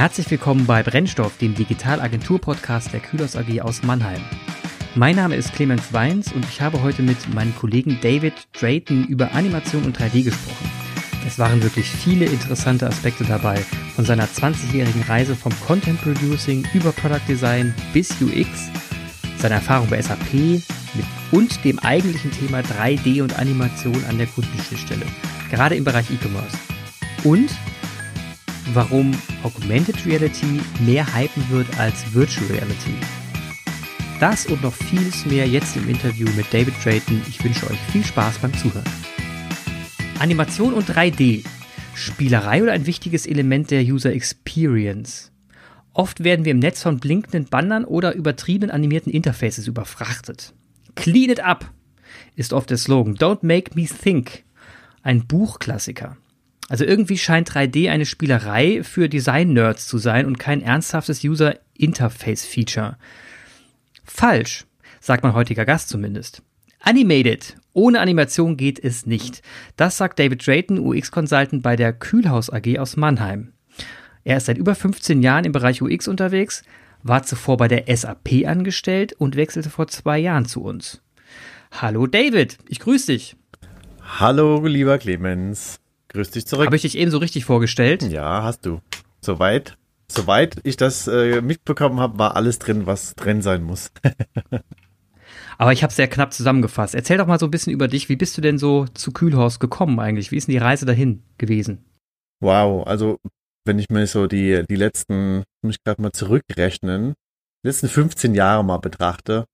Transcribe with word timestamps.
Herzlich 0.00 0.30
willkommen 0.30 0.64
bei 0.64 0.82
Brennstoff, 0.82 1.36
dem 1.36 1.54
Digitalagentur-Podcast 1.54 2.90
der 2.94 3.00
Kühlers 3.00 3.36
AG 3.36 3.60
aus 3.60 3.82
Mannheim. 3.82 4.22
Mein 4.94 5.16
Name 5.16 5.36
ist 5.36 5.52
Clemens 5.52 5.92
Weins 5.92 6.32
und 6.32 6.42
ich 6.46 6.62
habe 6.62 6.80
heute 6.80 7.02
mit 7.02 7.34
meinem 7.34 7.54
Kollegen 7.54 7.98
David 8.00 8.32
Drayton 8.58 9.04
über 9.08 9.32
Animation 9.32 9.84
und 9.84 9.98
3D 9.98 10.24
gesprochen. 10.24 10.70
Es 11.26 11.38
waren 11.38 11.62
wirklich 11.62 11.86
viele 11.86 12.24
interessante 12.24 12.86
Aspekte 12.86 13.24
dabei, 13.24 13.56
von 13.94 14.06
seiner 14.06 14.24
20-jährigen 14.24 15.02
Reise 15.02 15.36
vom 15.36 15.52
Content 15.66 16.00
Producing 16.00 16.66
über 16.72 16.92
Product 16.92 17.28
Design 17.28 17.74
bis 17.92 18.10
UX, 18.22 18.70
seiner 19.36 19.56
Erfahrung 19.56 19.90
bei 19.90 20.00
SAP 20.00 20.32
mit 20.32 21.04
und 21.30 21.62
dem 21.62 21.78
eigentlichen 21.78 22.30
Thema 22.30 22.60
3D 22.60 23.20
und 23.20 23.38
Animation 23.38 24.02
an 24.08 24.16
der 24.16 24.28
Kundenschnittstelle, 24.28 25.04
gerade 25.50 25.74
im 25.74 25.84
Bereich 25.84 26.06
E-Commerce. 26.10 26.56
Und 27.22 27.50
warum 28.74 29.12
Augmented 29.42 30.06
Reality 30.06 30.60
mehr 30.84 31.06
hypen 31.14 31.48
wird 31.50 31.66
als 31.78 32.14
Virtual 32.14 32.46
Reality. 32.46 32.94
Das 34.20 34.46
und 34.46 34.62
noch 34.62 34.74
vieles 34.74 35.24
mehr 35.26 35.46
jetzt 35.48 35.76
im 35.76 35.88
Interview 35.88 36.28
mit 36.36 36.52
David 36.52 36.74
Drayton. 36.84 37.22
Ich 37.28 37.42
wünsche 37.42 37.68
euch 37.70 37.78
viel 37.90 38.04
Spaß 38.04 38.38
beim 38.38 38.52
Zuhören. 38.54 38.84
Animation 40.18 40.74
und 40.74 40.90
3D. 40.90 41.44
Spielerei 41.94 42.62
oder 42.62 42.72
ein 42.72 42.86
wichtiges 42.86 43.26
Element 43.26 43.70
der 43.70 43.82
User 43.82 44.12
Experience? 44.12 45.32
Oft 45.92 46.22
werden 46.22 46.44
wir 46.44 46.52
im 46.52 46.58
Netz 46.58 46.82
von 46.82 46.98
blinkenden 46.98 47.46
Bannern 47.46 47.84
oder 47.84 48.14
übertrieben 48.14 48.70
animierten 48.70 49.12
Interfaces 49.12 49.66
überfrachtet. 49.66 50.52
Clean 50.94 51.30
it 51.30 51.40
up 51.40 51.70
ist 52.36 52.52
oft 52.52 52.70
der 52.70 52.78
Slogan. 52.78 53.16
Don't 53.16 53.40
make 53.42 53.74
me 53.74 53.86
think. 53.86 54.44
Ein 55.02 55.26
Buchklassiker. 55.26 56.16
Also 56.70 56.84
irgendwie 56.84 57.18
scheint 57.18 57.50
3D 57.50 57.90
eine 57.90 58.06
Spielerei 58.06 58.84
für 58.84 59.08
Design-Nerds 59.08 59.88
zu 59.88 59.98
sein 59.98 60.24
und 60.24 60.38
kein 60.38 60.62
ernsthaftes 60.62 61.24
User-Interface-Feature. 61.24 62.96
Falsch, 64.04 64.66
sagt 65.00 65.24
mein 65.24 65.34
heutiger 65.34 65.64
Gast 65.64 65.88
zumindest. 65.88 66.44
Animated. 66.78 67.56
Ohne 67.72 67.98
Animation 67.98 68.56
geht 68.56 68.78
es 68.78 69.04
nicht. 69.04 69.42
Das 69.76 69.96
sagt 69.96 70.20
David 70.20 70.46
Drayton, 70.46 70.78
UX-Consultant 70.78 71.60
bei 71.60 71.74
der 71.74 71.92
Kühlhaus 71.92 72.50
AG 72.50 72.78
aus 72.78 72.96
Mannheim. 72.96 73.52
Er 74.22 74.36
ist 74.36 74.46
seit 74.46 74.56
über 74.56 74.76
15 74.76 75.22
Jahren 75.22 75.46
im 75.46 75.50
Bereich 75.50 75.82
UX 75.82 76.06
unterwegs, 76.06 76.62
war 77.02 77.24
zuvor 77.24 77.56
bei 77.56 77.66
der 77.66 77.84
SAP 77.96 78.46
angestellt 78.46 79.12
und 79.14 79.34
wechselte 79.34 79.70
vor 79.70 79.88
zwei 79.88 80.20
Jahren 80.20 80.46
zu 80.46 80.62
uns. 80.62 81.02
Hallo 81.72 82.06
David, 82.06 82.58
ich 82.68 82.78
grüße 82.78 83.10
dich. 83.10 83.34
Hallo, 84.20 84.64
lieber 84.64 84.98
Clemens. 84.98 85.79
Grüß 86.12 86.30
dich 86.30 86.46
zurück. 86.46 86.66
Habe 86.66 86.76
ich 86.76 86.82
dich 86.82 86.98
eben 86.98 87.10
so 87.10 87.18
richtig 87.18 87.44
vorgestellt? 87.44 88.02
Ja, 88.02 88.42
hast 88.42 88.66
du. 88.66 88.80
Soweit, 89.20 89.76
soweit 90.10 90.56
ich 90.64 90.76
das 90.76 91.06
äh, 91.06 91.40
mitbekommen 91.40 92.00
habe, 92.00 92.18
war 92.18 92.36
alles 92.36 92.58
drin, 92.58 92.86
was 92.86 93.14
drin 93.14 93.42
sein 93.42 93.62
muss. 93.62 93.92
Aber 95.58 95.72
ich 95.72 95.82
habe 95.82 95.92
sehr 95.92 96.08
knapp 96.08 96.32
zusammengefasst. 96.32 96.94
Erzähl 96.94 97.18
doch 97.18 97.26
mal 97.26 97.38
so 97.38 97.46
ein 97.46 97.50
bisschen 97.50 97.72
über 97.72 97.86
dich. 97.86 98.08
Wie 98.08 98.16
bist 98.16 98.36
du 98.36 98.40
denn 98.40 98.58
so 98.58 98.86
zu 98.86 99.12
Kühlhaus 99.12 99.60
gekommen 99.60 100.00
eigentlich? 100.00 100.32
Wie 100.32 100.36
ist 100.36 100.48
denn 100.48 100.54
die 100.54 100.58
Reise 100.58 100.86
dahin 100.86 101.22
gewesen? 101.38 101.84
Wow, 102.40 102.86
also 102.86 103.18
wenn 103.64 103.78
ich 103.78 103.90
mir 103.90 104.06
so 104.06 104.26
die, 104.26 104.64
die 104.68 104.76
letzten, 104.76 105.44
muss 105.62 105.76
ich 105.76 105.84
gerade 105.84 106.02
mal 106.02 106.12
zurückrechnen, 106.12 107.14
die 107.62 107.68
letzten 107.68 107.88
15 107.88 108.34
Jahre 108.34 108.64
mal 108.64 108.78
betrachte, 108.78 109.44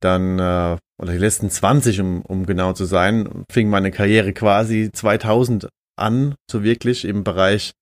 dann, 0.00 0.38
äh, 0.38 0.76
oder 1.02 1.12
die 1.12 1.18
letzten 1.18 1.50
20, 1.50 2.00
um, 2.00 2.22
um 2.22 2.46
genau 2.46 2.74
zu 2.74 2.84
sein, 2.84 3.44
fing 3.50 3.70
meine 3.70 3.90
Karriere 3.90 4.32
quasi 4.34 4.90
2000 4.92 5.68
an, 5.96 6.34
so 6.50 6.62
wirklich 6.62 7.04
im 7.04 7.24
Bereich 7.24 7.72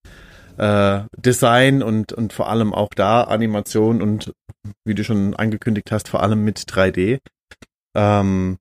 äh, 0.57 1.01
Design 1.17 1.83
und, 1.83 2.13
und 2.13 2.33
vor 2.33 2.49
allem 2.49 2.73
auch 2.73 2.89
da 2.95 3.23
Animation 3.23 4.01
und 4.01 4.33
wie 4.85 4.95
du 4.95 5.03
schon 5.03 5.35
angekündigt 5.35 5.91
hast, 5.91 6.07
vor 6.07 6.23
allem 6.23 6.43
mit 6.43 6.59
3D. 6.59 7.19
Ähm, 7.95 8.57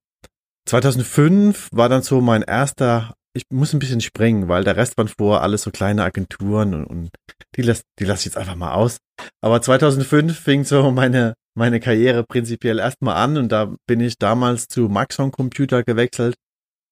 2005 0.69 1.69
war 1.73 1.89
dann 1.89 2.03
so 2.03 2.21
mein 2.21 2.43
erster, 2.43 3.15
ich 3.35 3.45
muss 3.53 3.73
ein 3.73 3.79
bisschen 3.79 4.01
springen, 4.01 4.49
weil 4.49 4.65
der 4.65 4.77
Rest 4.77 4.97
waren 4.97 5.09
vor 5.09 5.43
alles 5.43 5.63
so 5.63 5.71
kleine 5.71 6.05
Agenturen 6.05 6.75
und, 6.75 6.85
und 6.87 7.11
die 7.57 7.63
lasse 7.63 7.83
die 7.99 8.05
lass 8.05 8.21
ich 8.21 8.27
jetzt 8.27 8.37
einfach 8.37 8.57
mal 8.57 8.73
aus. 8.73 8.99
Aber 9.41 9.61
2005 9.61 10.39
fing 10.39 10.65
so 10.65 10.91
meine, 10.91 11.35
meine 11.57 11.81
Karriere 11.81 12.25
prinzipiell 12.25 12.79
erstmal 12.79 13.17
an 13.17 13.37
und 13.37 13.53
da 13.53 13.75
bin 13.87 14.01
ich 14.01 14.19
damals 14.19 14.69
zu 14.69 14.89
Maxon 14.89 15.31
Computer 15.31 15.85
gewechselt 15.85 16.35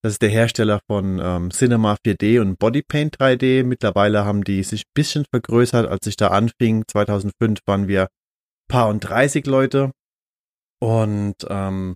das 0.02 0.14
ist 0.14 0.22
der 0.22 0.30
Hersteller 0.30 0.80
von 0.88 1.20
ähm, 1.22 1.50
Cinema 1.50 1.96
4D 2.04 2.40
und 2.40 2.58
Bodypaint 2.58 3.16
3D. 3.18 3.62
Mittlerweile 3.62 4.24
haben 4.24 4.42
die 4.42 4.64
sich 4.64 4.82
ein 4.82 4.92
bisschen 4.94 5.24
vergrößert. 5.30 5.86
Als 5.86 6.06
ich 6.08 6.16
da 6.16 6.28
anfing, 6.28 6.84
2005, 6.88 7.60
waren 7.66 7.86
wir 7.86 8.08
paar 8.68 8.88
und 8.88 9.00
30 9.00 9.46
Leute. 9.46 9.92
Und 10.80 11.36
ähm, 11.48 11.94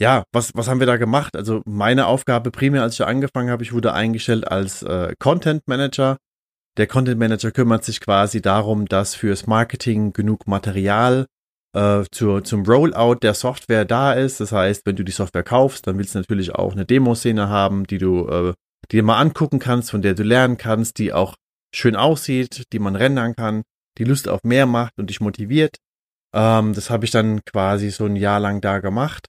ja, 0.00 0.24
was, 0.32 0.52
was 0.54 0.68
haben 0.68 0.80
wir 0.80 0.86
da 0.86 0.96
gemacht? 0.96 1.36
Also 1.36 1.60
meine 1.66 2.06
Aufgabe 2.06 2.50
primär, 2.50 2.82
als 2.82 2.94
ich 2.94 2.98
da 2.98 3.06
angefangen 3.06 3.50
habe, 3.50 3.62
ich 3.62 3.74
wurde 3.74 3.92
eingestellt 3.92 4.48
als 4.48 4.82
äh, 4.82 5.14
Content 5.18 5.68
Manager. 5.68 6.16
Der 6.78 6.86
Content 6.86 7.18
Manager 7.18 7.52
kümmert 7.52 7.84
sich 7.84 8.00
quasi 8.00 8.40
darum, 8.40 8.86
dass 8.86 9.14
fürs 9.14 9.46
Marketing 9.46 10.14
genug 10.14 10.46
Material 10.46 11.26
äh, 11.74 12.04
zur, 12.10 12.44
zum 12.44 12.64
Rollout 12.64 13.16
der 13.22 13.34
Software 13.34 13.84
da 13.84 14.12
ist. 14.12 14.40
Das 14.40 14.52
heißt, 14.52 14.86
wenn 14.86 14.96
du 14.96 15.04
die 15.04 15.12
Software 15.12 15.42
kaufst, 15.42 15.86
dann 15.86 15.98
willst 15.98 16.14
du 16.14 16.18
natürlich 16.18 16.54
auch 16.54 16.72
eine 16.72 16.86
Demoszene 16.86 17.48
haben, 17.48 17.86
die 17.86 17.98
du 17.98 18.28
äh, 18.28 18.54
die 18.90 18.96
dir 18.96 19.02
mal 19.02 19.20
angucken 19.20 19.58
kannst, 19.58 19.90
von 19.90 20.02
der 20.02 20.14
du 20.14 20.22
lernen 20.22 20.56
kannst, 20.56 20.98
die 20.98 21.12
auch 21.12 21.36
schön 21.74 21.96
aussieht, 21.96 22.64
die 22.72 22.78
man 22.78 22.96
rendern 22.96 23.34
kann, 23.34 23.62
die 23.98 24.04
Lust 24.04 24.28
auf 24.28 24.42
mehr 24.44 24.66
macht 24.66 24.94
und 24.98 25.10
dich 25.10 25.20
motiviert. 25.20 25.76
Ähm, 26.34 26.74
das 26.74 26.90
habe 26.90 27.04
ich 27.04 27.10
dann 27.10 27.44
quasi 27.44 27.90
so 27.90 28.06
ein 28.06 28.16
Jahr 28.16 28.40
lang 28.40 28.60
da 28.60 28.78
gemacht. 28.78 29.26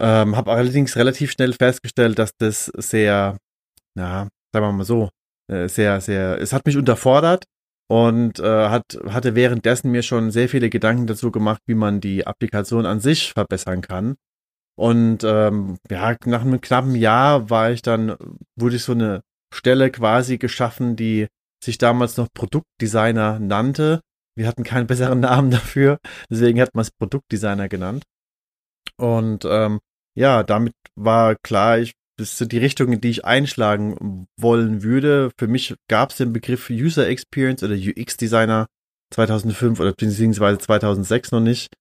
Ähm, 0.00 0.36
habe 0.36 0.52
allerdings 0.52 0.96
relativ 0.96 1.32
schnell 1.32 1.52
festgestellt, 1.52 2.18
dass 2.18 2.30
das 2.38 2.66
sehr, 2.66 3.36
na, 3.94 4.28
sagen 4.52 4.66
wir 4.66 4.72
mal 4.72 4.84
so, 4.84 5.10
äh, 5.48 5.68
sehr, 5.68 6.00
sehr, 6.00 6.40
es 6.40 6.52
hat 6.52 6.64
mich 6.64 6.76
unterfordert 6.76 7.44
und 7.90 8.38
äh, 8.38 8.68
hat, 8.68 8.96
hatte 9.08 9.34
währenddessen 9.34 9.90
mir 9.90 10.04
schon 10.04 10.30
sehr 10.30 10.48
viele 10.48 10.70
Gedanken 10.70 11.08
dazu 11.08 11.32
gemacht, 11.32 11.60
wie 11.66 11.74
man 11.74 12.00
die 12.00 12.24
Applikation 12.24 12.86
an 12.86 13.00
sich 13.00 13.32
verbessern 13.32 13.80
kann. 13.80 14.14
Und 14.78 15.24
ähm, 15.24 15.76
ja, 15.90 16.16
nach 16.24 16.42
einem 16.42 16.60
knappen 16.60 16.94
Jahr 16.94 17.50
war 17.50 17.72
ich 17.72 17.82
dann, 17.82 18.14
wurde 18.56 18.76
ich 18.76 18.84
so 18.84 18.92
eine 18.92 19.22
Stelle 19.52 19.90
quasi 19.90 20.38
geschaffen, 20.38 20.94
die 20.94 21.26
sich 21.64 21.78
damals 21.78 22.16
noch 22.16 22.28
Produktdesigner 22.32 23.40
nannte. 23.40 24.02
Wir 24.36 24.46
hatten 24.46 24.62
keinen 24.62 24.86
besseren 24.86 25.18
Namen 25.28 25.50
dafür, 25.50 25.98
deswegen 26.30 26.60
hat 26.60 26.76
man 26.76 26.82
es 26.82 26.92
Produktdesigner 26.92 27.68
genannt. 27.68 28.04
Und 28.98 29.44
ähm, 29.44 29.80
ja, 30.16 30.44
damit 30.44 30.74
war 30.94 31.34
klar, 31.34 31.80
ich 31.80 31.94
das 32.20 32.36
sind 32.36 32.52
die 32.52 32.58
Richtungen, 32.58 33.00
die 33.00 33.10
ich 33.10 33.24
einschlagen 33.24 34.26
wollen 34.38 34.82
würde. 34.82 35.30
Für 35.38 35.48
mich 35.48 35.74
gab 35.88 36.10
es 36.10 36.18
den 36.18 36.32
Begriff 36.32 36.68
User 36.70 37.08
Experience 37.08 37.62
oder 37.62 37.74
UX 37.74 38.16
Designer 38.16 38.66
2005 39.12 39.80
oder 39.80 39.92
beziehungsweise 39.92 40.58
2006 40.58 41.32
noch 41.32 41.40
nicht. 41.40 41.72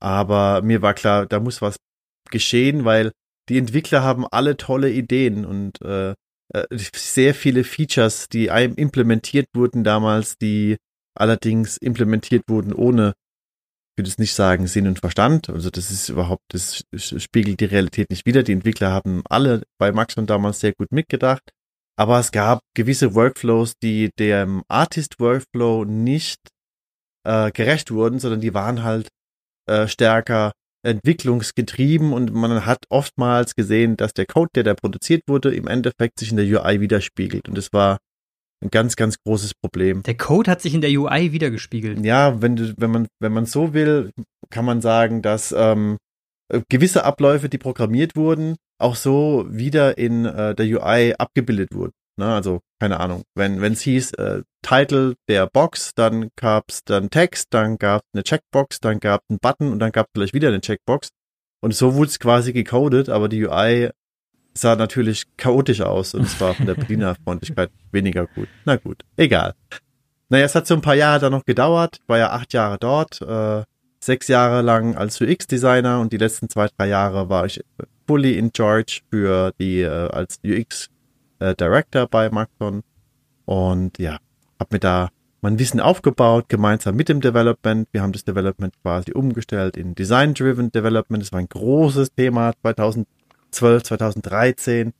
Aber 0.00 0.62
mir 0.62 0.80
war 0.80 0.94
klar, 0.94 1.26
da 1.26 1.40
muss 1.40 1.60
was 1.60 1.76
geschehen, 2.30 2.84
weil 2.84 3.10
die 3.48 3.58
Entwickler 3.58 4.02
haben 4.02 4.26
alle 4.30 4.56
tolle 4.56 4.90
Ideen 4.90 5.44
und 5.44 5.82
äh, 5.82 6.14
äh 6.54 6.66
sehr 6.72 7.34
viele 7.34 7.64
Features, 7.64 8.28
die 8.28 8.46
implementiert 8.46 9.46
wurden 9.54 9.82
damals, 9.82 10.38
die 10.38 10.76
allerdings 11.14 11.76
implementiert 11.76 12.44
wurden 12.48 12.72
ohne 12.72 13.12
würde 14.00 14.08
es 14.08 14.18
nicht 14.18 14.34
sagen 14.34 14.66
Sinn 14.66 14.86
und 14.86 14.98
Verstand. 14.98 15.50
Also 15.50 15.68
das 15.68 15.90
ist 15.90 16.08
überhaupt, 16.08 16.42
das 16.48 16.84
spiegelt 16.96 17.60
die 17.60 17.66
Realität 17.66 18.08
nicht 18.08 18.24
wider. 18.24 18.42
Die 18.42 18.52
Entwickler 18.52 18.90
haben 18.92 19.22
alle 19.28 19.62
bei 19.78 19.92
Maxon 19.92 20.26
damals 20.26 20.60
sehr 20.60 20.72
gut 20.72 20.90
mitgedacht. 20.90 21.42
Aber 21.98 22.18
es 22.18 22.32
gab 22.32 22.60
gewisse 22.74 23.14
Workflows, 23.14 23.74
die 23.82 24.08
dem 24.18 24.62
Artist-Workflow 24.68 25.84
nicht 25.84 26.38
äh, 27.26 27.50
gerecht 27.50 27.90
wurden, 27.90 28.18
sondern 28.18 28.40
die 28.40 28.54
waren 28.54 28.82
halt 28.82 29.08
äh, 29.68 29.86
stärker 29.86 30.52
entwicklungsgetrieben 30.82 32.14
und 32.14 32.32
man 32.32 32.64
hat 32.64 32.86
oftmals 32.88 33.54
gesehen, 33.54 33.98
dass 33.98 34.14
der 34.14 34.24
Code, 34.24 34.48
der 34.54 34.62
da 34.64 34.72
produziert 34.72 35.24
wurde, 35.28 35.54
im 35.54 35.66
Endeffekt 35.66 36.18
sich 36.18 36.30
in 36.30 36.38
der 36.38 36.46
UI 36.46 36.80
widerspiegelt. 36.80 37.50
Und 37.50 37.58
es 37.58 37.70
war 37.74 37.98
ein 38.62 38.70
ganz, 38.70 38.96
ganz 38.96 39.16
großes 39.24 39.54
Problem. 39.54 40.02
Der 40.02 40.16
Code 40.16 40.50
hat 40.50 40.60
sich 40.60 40.74
in 40.74 40.80
der 40.80 40.90
UI 40.90 41.32
wiedergespiegelt. 41.32 42.04
Ja, 42.04 42.42
wenn 42.42 42.56
du, 42.56 42.74
wenn 42.76 42.90
man, 42.90 43.08
wenn 43.20 43.32
man 43.32 43.46
so 43.46 43.72
will, 43.72 44.12
kann 44.50 44.64
man 44.64 44.80
sagen, 44.80 45.22
dass 45.22 45.52
ähm, 45.56 45.96
gewisse 46.68 47.04
Abläufe, 47.04 47.48
die 47.48 47.58
programmiert 47.58 48.16
wurden, 48.16 48.56
auch 48.78 48.96
so 48.96 49.46
wieder 49.48 49.98
in 49.98 50.24
äh, 50.24 50.54
der 50.54 50.66
UI 50.66 51.14
abgebildet 51.18 51.74
wurden. 51.74 51.92
Ne? 52.18 52.26
Also, 52.26 52.60
keine 52.80 53.00
Ahnung, 53.00 53.22
wenn 53.34 53.62
es 53.62 53.80
hieß, 53.82 54.12
äh, 54.14 54.42
Title 54.62 55.14
der 55.28 55.46
Box, 55.46 55.92
dann 55.94 56.28
gab's 56.36 56.82
dann 56.84 57.10
Text, 57.10 57.48
dann 57.50 57.78
gab's 57.78 58.04
eine 58.12 58.22
Checkbox, 58.24 58.80
dann 58.80 59.00
gab's 59.00 59.24
einen 59.30 59.38
Button 59.40 59.72
und 59.72 59.78
dann 59.78 59.92
gab's 59.92 60.10
vielleicht 60.14 60.34
wieder 60.34 60.48
eine 60.48 60.60
Checkbox. 60.60 61.10
Und 61.62 61.74
so 61.74 61.94
wurde 61.94 62.10
es 62.10 62.18
quasi 62.18 62.52
gecodet, 62.52 63.08
aber 63.08 63.28
die 63.28 63.46
UI 63.46 63.90
sah 64.54 64.76
natürlich 64.76 65.24
chaotisch 65.36 65.80
aus 65.80 66.14
und 66.14 66.22
es 66.22 66.40
war 66.40 66.54
von 66.54 66.66
der 66.66 66.74
Bedienerfreundlichkeit 66.76 67.70
weniger 67.92 68.26
gut. 68.26 68.48
Na 68.64 68.76
gut, 68.76 69.02
egal. 69.16 69.54
naja, 70.28 70.44
es 70.44 70.54
hat 70.54 70.66
so 70.66 70.74
ein 70.74 70.80
paar 70.80 70.94
Jahre 70.94 71.20
dann 71.20 71.32
noch 71.32 71.44
gedauert. 71.44 71.98
Ich 72.00 72.08
war 72.08 72.18
ja 72.18 72.30
acht 72.30 72.52
Jahre 72.52 72.78
dort, 72.78 73.20
äh, 73.22 73.62
sechs 74.00 74.28
Jahre 74.28 74.62
lang 74.62 74.96
als 74.96 75.20
UX-Designer 75.20 76.00
und 76.00 76.12
die 76.12 76.16
letzten 76.16 76.48
zwei, 76.48 76.68
drei 76.76 76.88
Jahre 76.88 77.28
war 77.28 77.46
ich 77.46 77.62
fully 78.06 78.36
in 78.38 78.50
charge 78.56 79.00
für 79.10 79.52
die, 79.60 79.82
äh, 79.82 79.88
als 79.88 80.40
UX-Director 80.44 82.02
äh, 82.02 82.08
bei 82.10 82.30
Maxon. 82.30 82.82
Und 83.44 83.98
ja, 83.98 84.18
habe 84.58 84.68
mir 84.72 84.80
da 84.80 85.08
mein 85.42 85.58
Wissen 85.58 85.80
aufgebaut, 85.80 86.48
gemeinsam 86.48 86.96
mit 86.96 87.08
dem 87.08 87.20
Development. 87.20 87.88
Wir 87.92 88.02
haben 88.02 88.12
das 88.12 88.24
Development 88.24 88.74
quasi 88.82 89.12
umgestellt 89.12 89.76
in 89.76 89.94
Design-Driven 89.94 90.70
Development. 90.70 91.22
Das 91.22 91.32
war 91.32 91.40
ein 91.40 91.48
großes 91.48 92.14
Thema 92.14 92.52
2012, 92.62 93.06
2013. 93.50 94.92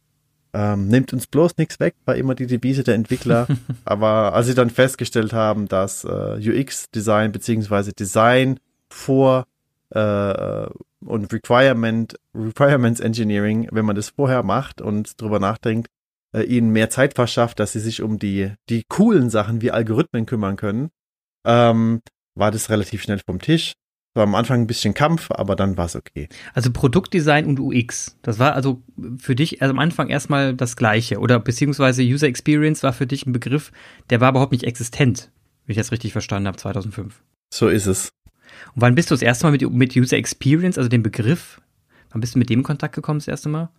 Ähm, 0.52 0.88
nimmt 0.88 1.12
uns 1.12 1.28
bloß 1.28 1.58
nichts 1.58 1.78
weg, 1.78 1.94
war 2.06 2.16
immer 2.16 2.34
die 2.34 2.46
Devise 2.46 2.82
der 2.82 2.96
Entwickler. 2.96 3.46
Aber 3.84 4.34
als 4.34 4.46
sie 4.46 4.54
dann 4.54 4.70
festgestellt 4.70 5.32
haben, 5.32 5.68
dass 5.68 6.04
äh, 6.04 6.38
UX-Design 6.40 7.30
beziehungsweise 7.30 7.92
Design 7.92 8.58
vor 8.88 9.46
äh, 9.90 10.66
und 11.04 11.32
Requirement, 11.32 12.16
Requirements 12.34 13.00
Engineering, 13.00 13.68
wenn 13.70 13.84
man 13.84 13.96
das 13.96 14.10
vorher 14.10 14.42
macht 14.42 14.80
und 14.80 15.20
drüber 15.20 15.38
nachdenkt, 15.38 15.88
äh, 16.32 16.42
ihnen 16.42 16.70
mehr 16.70 16.90
Zeit 16.90 17.14
verschafft, 17.14 17.60
dass 17.60 17.72
sie 17.72 17.80
sich 17.80 18.02
um 18.02 18.18
die, 18.18 18.52
die 18.68 18.84
coolen 18.88 19.30
Sachen 19.30 19.62
wie 19.62 19.70
Algorithmen 19.70 20.26
kümmern 20.26 20.56
können, 20.56 20.90
ähm, 21.44 22.02
war 22.34 22.50
das 22.50 22.70
relativ 22.70 23.02
schnell 23.02 23.20
vom 23.24 23.40
Tisch. 23.40 23.74
War 24.14 24.24
am 24.24 24.34
Anfang 24.34 24.62
ein 24.62 24.66
bisschen 24.66 24.92
Kampf, 24.92 25.30
aber 25.30 25.54
dann 25.54 25.76
war 25.76 25.86
es 25.86 25.94
okay. 25.94 26.28
Also 26.52 26.72
Produktdesign 26.72 27.46
und 27.46 27.60
UX, 27.60 28.16
das 28.22 28.40
war 28.40 28.54
also 28.54 28.82
für 29.18 29.36
dich 29.36 29.62
also 29.62 29.72
am 29.72 29.78
Anfang 29.78 30.08
erstmal 30.08 30.54
das 30.54 30.74
Gleiche 30.74 31.20
oder 31.20 31.38
beziehungsweise 31.38 32.02
User 32.02 32.26
Experience 32.26 32.82
war 32.82 32.92
für 32.92 33.06
dich 33.06 33.24
ein 33.26 33.32
Begriff, 33.32 33.70
der 34.10 34.20
war 34.20 34.30
überhaupt 34.30 34.50
nicht 34.50 34.64
existent, 34.64 35.30
wenn 35.64 35.72
ich 35.72 35.78
das 35.78 35.92
richtig 35.92 36.10
verstanden 36.10 36.48
habe, 36.48 36.56
2005. 36.56 37.22
So 37.54 37.68
ist 37.68 37.86
es. 37.86 38.10
Und 38.74 38.82
wann 38.82 38.96
bist 38.96 39.10
du 39.10 39.14
das 39.14 39.22
erste 39.22 39.46
Mal 39.46 39.52
mit, 39.52 39.70
mit 39.70 39.96
User 39.96 40.16
Experience, 40.16 40.76
also 40.76 40.88
dem 40.88 41.04
Begriff, 41.04 41.60
wann 42.10 42.20
bist 42.20 42.34
du 42.34 42.40
mit 42.40 42.50
dem 42.50 42.60
in 42.60 42.64
Kontakt 42.64 42.96
gekommen 42.96 43.20
das 43.20 43.28
erste 43.28 43.48
Mal? 43.48 43.70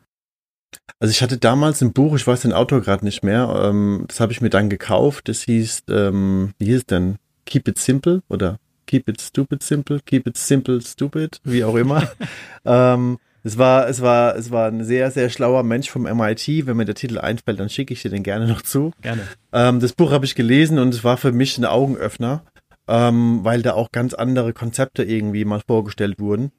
Also 1.00 1.12
ich 1.12 1.22
hatte 1.22 1.38
damals 1.38 1.82
ein 1.82 1.92
Buch, 1.92 2.16
ich 2.16 2.26
weiß 2.26 2.42
den 2.42 2.54
Autor 2.54 2.80
gerade 2.82 3.04
nicht 3.04 3.24
mehr, 3.24 3.62
ähm, 3.66 4.06
das 4.08 4.22
habe 4.22 4.32
ich 4.32 4.40
mir 4.40 4.50
dann 4.50 4.70
gekauft, 4.70 5.28
das 5.28 5.42
hieß, 5.42 5.84
ähm, 5.90 6.54
wie 6.58 6.66
hieß 6.66 6.78
es 6.78 6.86
denn? 6.86 7.18
Keep 7.46 7.68
It 7.68 7.78
Simple 7.78 8.22
oder 8.30 8.60
Keep 8.92 9.08
It 9.08 9.22
Stupid 9.22 9.64
Simple, 9.64 10.02
Keep 10.06 10.28
It 10.28 10.36
Simple 10.36 10.82
Stupid, 10.82 11.40
wie 11.46 11.64
auch 11.64 11.76
immer. 11.76 12.12
ähm, 12.66 13.20
es 13.42 13.58
war, 13.58 13.88
es 13.88 14.02
war, 14.02 14.36
es 14.36 14.52
war 14.52 14.68
ein 14.68 14.84
sehr, 14.84 15.12
sehr 15.12 15.30
schlauer 15.30 15.64
Mensch 15.64 15.90
vom 15.90 16.04
MIT. 16.04 16.68
Wenn 16.68 16.76
mir 16.76 16.84
der 16.84 16.96
Titel 16.96 17.18
einfällt, 17.18 17.62
dann 17.62 17.70
schicke 17.70 17.94
ich 17.94 18.02
dir 18.02 18.10
den 18.10 18.22
gerne 18.22 18.48
noch 18.48 18.62
zu. 18.62 18.92
Gerne. 19.02 19.22
Ähm, 19.54 19.80
das 19.80 19.94
Buch 19.94 20.12
habe 20.12 20.26
ich 20.26 20.36
gelesen 20.36 20.78
und 20.78 20.94
es 20.94 21.06
war 21.06 21.16
für 21.16 21.32
mich 21.32 21.58
ein 21.58 21.64
Augenöffner, 21.64 22.44
ähm, 22.90 23.40
weil 23.46 23.62
da 23.62 23.76
auch 23.76 23.94
ganz 23.94 24.14
andere 24.14 24.52
Konzepte 24.52 25.04
irgendwie 25.04 25.46
mal 25.46 25.62
vorgestellt 25.66 26.20
wurden. 26.20 26.52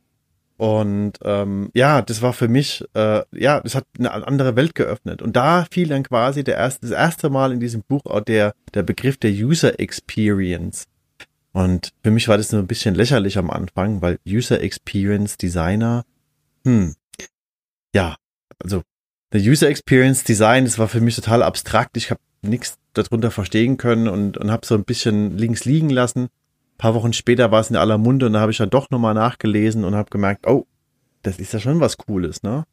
Und 0.56 1.18
ähm, 1.24 1.68
ja, 1.74 2.00
das 2.00 2.22
war 2.22 2.32
für 2.32 2.48
mich, 2.48 2.82
äh, 2.94 3.24
ja, 3.32 3.60
das 3.60 3.74
hat 3.74 3.84
eine 3.98 4.10
andere 4.10 4.56
Welt 4.56 4.74
geöffnet. 4.74 5.20
Und 5.20 5.36
da 5.36 5.66
fiel 5.70 5.88
dann 5.88 6.02
quasi 6.02 6.44
der 6.44 6.56
erste, 6.56 6.86
das 6.86 6.96
erste 6.96 7.28
Mal 7.28 7.52
in 7.52 7.60
diesem 7.60 7.82
Buch 7.82 8.06
auch 8.06 8.22
der, 8.22 8.54
der 8.72 8.84
Begriff 8.84 9.18
der 9.18 9.32
User 9.32 9.78
Experience. 9.78 10.86
Und 11.52 11.92
für 12.02 12.10
mich 12.10 12.28
war 12.28 12.38
das 12.38 12.52
nur 12.52 12.62
ein 12.62 12.66
bisschen 12.66 12.94
lächerlich 12.94 13.36
am 13.38 13.50
Anfang, 13.50 14.00
weil 14.00 14.18
User 14.26 14.60
Experience 14.60 15.36
Designer, 15.36 16.04
hm, 16.64 16.94
ja, 17.94 18.16
also 18.58 18.82
der 19.32 19.40
User 19.40 19.68
Experience 19.68 20.24
Design, 20.24 20.64
das 20.64 20.78
war 20.78 20.88
für 20.88 21.00
mich 21.00 21.16
total 21.16 21.42
abstrakt. 21.42 21.96
Ich 21.96 22.10
habe 22.10 22.20
nichts 22.42 22.78
darunter 22.94 23.30
verstehen 23.30 23.76
können 23.76 24.08
und, 24.08 24.38
und 24.38 24.50
habe 24.50 24.66
so 24.66 24.74
ein 24.74 24.84
bisschen 24.84 25.36
links 25.36 25.64
liegen 25.64 25.90
lassen 25.90 26.28
paar 26.82 26.94
Wochen 26.94 27.12
später 27.12 27.52
war 27.52 27.60
es 27.60 27.70
in 27.70 27.76
aller 27.76 27.96
Munde 27.96 28.26
und 28.26 28.32
da 28.32 28.40
habe 28.40 28.50
ich 28.50 28.58
dann 28.58 28.68
doch 28.68 28.90
nochmal 28.90 29.14
nachgelesen 29.14 29.84
und 29.84 29.94
habe 29.94 30.10
gemerkt, 30.10 30.48
oh, 30.48 30.66
das 31.22 31.38
ist 31.38 31.52
ja 31.52 31.60
schon 31.60 31.78
was 31.78 31.96
Cooles, 31.96 32.42
ne? 32.42 32.64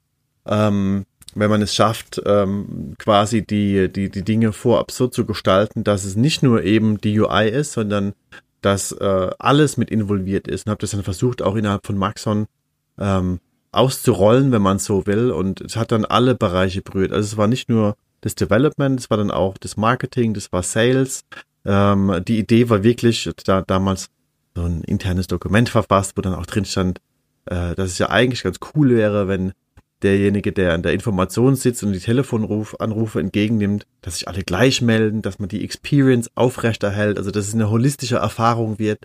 Ähm, 0.48 1.06
wenn 1.36 1.52
man 1.52 1.62
es 1.62 1.76
schafft, 1.76 2.20
ähm, 2.26 2.96
quasi 2.98 3.46
die, 3.46 3.88
die, 3.88 4.10
die 4.10 4.24
Dinge 4.24 4.52
vorab 4.52 4.90
so 4.90 5.08
zu 5.08 5.28
gestalten, 5.28 5.84
dass 5.84 6.06
es 6.06 6.16
nicht 6.16 6.42
nur 6.42 6.64
eben 6.64 7.00
die 7.00 7.20
UI 7.20 7.50
ist, 7.50 7.74
sondern 7.74 8.14
dass 8.62 8.92
äh, 8.92 9.30
alles 9.40 9.78
mit 9.78 9.90
involviert 9.90 10.48
ist. 10.48 10.66
Und 10.66 10.72
habe 10.72 10.82
das 10.82 10.92
dann 10.92 11.04
versucht, 11.04 11.42
auch 11.42 11.56
innerhalb 11.56 11.86
von 11.86 11.98
Maxon 11.98 12.48
ähm, 12.98 13.40
auszurollen, 13.72 14.52
wenn 14.52 14.62
man 14.62 14.80
so 14.80 15.06
will. 15.06 15.32
Und 15.32 15.62
es 15.62 15.76
hat 15.76 15.92
dann 15.92 16.06
alle 16.06 16.36
Bereiche 16.36 16.82
berührt. 16.82 17.12
Also 17.12 17.26
es 17.26 17.38
war 17.38 17.48
nicht 17.48 17.70
nur 17.70 17.96
das 18.22 18.36
Development, 18.36 19.00
es 19.00 19.10
war 19.10 19.18
dann 19.18 19.32
auch 19.32 19.58
das 19.58 19.78
Marketing, 19.78 20.34
das 20.34 20.52
war 20.52 20.64
Sales, 20.64 21.24
ähm, 21.66 22.22
die 22.28 22.40
Idee 22.40 22.70
war 22.70 22.84
wirklich, 22.84 23.30
da 23.46 23.62
damals 23.62 24.10
so 24.56 24.64
ein 24.64 24.84
internes 24.84 25.28
Dokument 25.28 25.70
verfasst, 25.70 26.18
wo 26.18 26.22
dann 26.22 26.34
auch 26.36 26.46
drin 26.46 26.66
stand, 26.66 27.00
äh, 27.46 27.76
dass 27.76 27.92
es 27.92 27.98
ja 27.98 28.10
eigentlich 28.10 28.44
ganz 28.44 28.60
cool 28.74 28.90
wäre, 28.90 29.28
wenn 29.28 29.54
derjenige, 30.04 30.52
der 30.52 30.74
an 30.74 30.84
der 30.84 30.94
Information 30.94 31.56
sitzt 31.56 31.84
und 31.84 31.94
die 31.94 32.00
Telefonanrufe 32.00 33.20
entgegennimmt, 33.20 33.86
dass 34.02 34.16
sich 34.16 34.28
alle 34.28 34.44
gleich 34.44 34.82
melden, 34.82 35.22
dass 35.22 35.40
man 35.40 35.50
die 35.50 35.64
Experience 35.64 36.30
aufrechterhält, 36.36 37.18
also 37.18 37.32
dass 37.32 37.48
es 37.48 37.54
eine 37.54 37.70
holistische 37.70 38.18
Erfahrung 38.18 38.80
wird. 38.80 39.00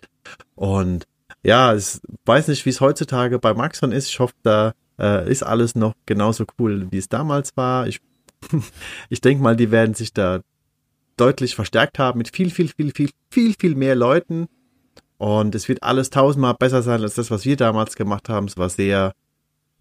Und 0.55 1.07
ja, 1.43 1.75
ich 1.75 1.99
weiß 2.25 2.49
nicht, 2.49 2.65
wie 2.65 2.71
es 2.71 2.81
heutzutage 2.81 3.39
bei 3.39 3.55
Maxon 3.55 3.93
ist. 3.93 4.09
Ich 4.09 4.19
hoffe, 4.21 4.35
da 4.43 4.73
äh, 4.99 5.31
ist 5.31 5.43
alles 5.43 5.75
noch 5.75 5.95
genauso 6.07 6.45
cool, 6.59 6.87
wie 6.91 6.99
es 6.99 7.09
damals 7.09 7.57
war. 7.57 7.87
Ich, 7.87 8.01
ich 9.09 9.21
denke 9.21 9.43
mal, 9.43 9.57
die 9.57 9.71
werden 9.71 9.95
sich 9.95 10.13
da 10.13 10.41
deutlich 11.17 11.55
verstärkt 11.55 11.99
haben 11.99 12.19
mit 12.19 12.35
viel, 12.35 12.51
viel, 12.51 12.69
viel, 12.69 12.93
viel, 12.93 13.11
viel, 13.31 13.55
viel 13.59 13.75
mehr 13.75 13.95
Leuten. 13.95 14.47
Und 15.19 15.55
es 15.55 15.69
wird 15.69 15.83
alles 15.83 16.11
tausendmal 16.11 16.55
besser 16.59 16.83
sein 16.83 17.03
als 17.03 17.15
das, 17.15 17.31
was 17.31 17.45
wir 17.45 17.57
damals 17.57 17.97
gemacht 17.97 18.29
haben. 18.29 18.47
Es 18.47 18.57
war 18.57 18.69
sehr 18.69 19.13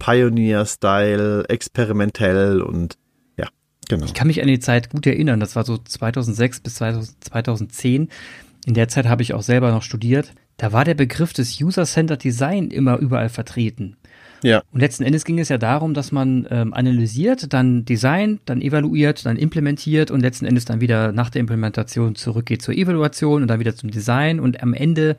Pioneer-Style, 0.03 1.45
experimentell 1.47 2.61
und 2.61 2.97
ja, 3.37 3.47
genau. 3.87 4.05
Ich 4.05 4.13
kann 4.13 4.27
mich 4.27 4.41
an 4.41 4.49
die 4.49 4.59
Zeit 4.59 4.89
gut 4.89 5.07
erinnern. 5.07 5.39
Das 5.39 5.55
war 5.55 5.63
so 5.63 5.77
2006 5.77 6.59
bis 6.59 6.75
2010. 6.75 8.09
In 8.65 8.73
der 8.73 8.89
Zeit 8.89 9.05
habe 9.05 9.21
ich 9.21 9.33
auch 9.33 9.43
selber 9.43 9.71
noch 9.71 9.81
studiert. 9.81 10.33
Da 10.57 10.73
war 10.73 10.83
der 10.83 10.93
Begriff 10.93 11.31
des 11.31 11.61
User-Centered 11.61 12.21
Design 12.21 12.69
immer 12.69 12.97
überall 12.97 13.29
vertreten. 13.29 13.95
Ja. 14.43 14.61
Und 14.73 14.81
letzten 14.81 15.03
Endes 15.03 15.23
ging 15.23 15.39
es 15.39 15.47
ja 15.47 15.57
darum, 15.57 15.93
dass 15.93 16.11
man 16.11 16.47
ähm, 16.51 16.73
analysiert, 16.73 17.53
dann 17.53 17.85
designt, 17.85 18.41
dann 18.43 18.61
evaluiert, 18.61 19.25
dann 19.25 19.37
implementiert 19.37 20.11
und 20.11 20.19
letzten 20.19 20.45
Endes 20.45 20.65
dann 20.65 20.81
wieder 20.81 21.13
nach 21.13 21.29
der 21.29 21.39
Implementation 21.39 22.15
zurückgeht 22.15 22.61
zur 22.61 22.73
Evaluation 22.73 23.41
und 23.41 23.47
dann 23.47 23.61
wieder 23.61 23.73
zum 23.73 23.89
Design 23.89 24.41
und 24.41 24.61
am 24.61 24.73
Ende 24.73 25.15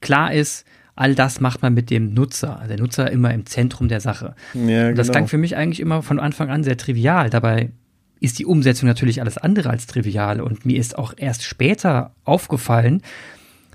klar 0.00 0.32
ist, 0.32 0.64
all 0.96 1.14
das 1.14 1.40
macht 1.40 1.62
man 1.62 1.74
mit 1.74 1.90
dem 1.90 2.14
Nutzer. 2.14 2.58
Also 2.58 2.68
der 2.68 2.78
Nutzer 2.78 3.10
immer 3.10 3.32
im 3.32 3.46
Zentrum 3.46 3.88
der 3.88 4.00
Sache. 4.00 4.34
Ja, 4.54 4.92
das 4.92 5.06
genau. 5.06 5.18
klang 5.18 5.28
für 5.28 5.38
mich 5.38 5.56
eigentlich 5.56 5.80
immer 5.80 6.02
von 6.02 6.18
Anfang 6.18 6.50
an 6.50 6.64
sehr 6.64 6.76
trivial. 6.76 7.30
Dabei 7.30 7.70
ist 8.18 8.38
die 8.38 8.46
Umsetzung 8.46 8.88
natürlich 8.88 9.20
alles 9.20 9.36
andere 9.38 9.70
als 9.70 9.86
trivial. 9.86 10.40
Und 10.40 10.64
mir 10.64 10.78
ist 10.78 10.98
auch 10.98 11.12
erst 11.16 11.44
später 11.44 12.14
aufgefallen, 12.24 13.02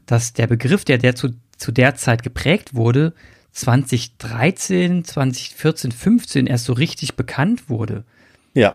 dass 0.08 0.34
der 0.34 0.48
Begriff, 0.48 0.84
der, 0.84 0.98
der 0.98 1.16
zu, 1.16 1.30
zu 1.58 1.72
der 1.72 1.96
Zeit 1.96 2.24
geprägt 2.24 2.74
wurde, 2.74 3.14
2013, 3.52 5.06
2014, 5.06 5.92
15 5.92 6.48
erst 6.48 6.66
so 6.66 6.74
richtig 6.74 7.16
bekannt 7.16 7.70
wurde. 7.70 8.04
Ja. 8.54 8.74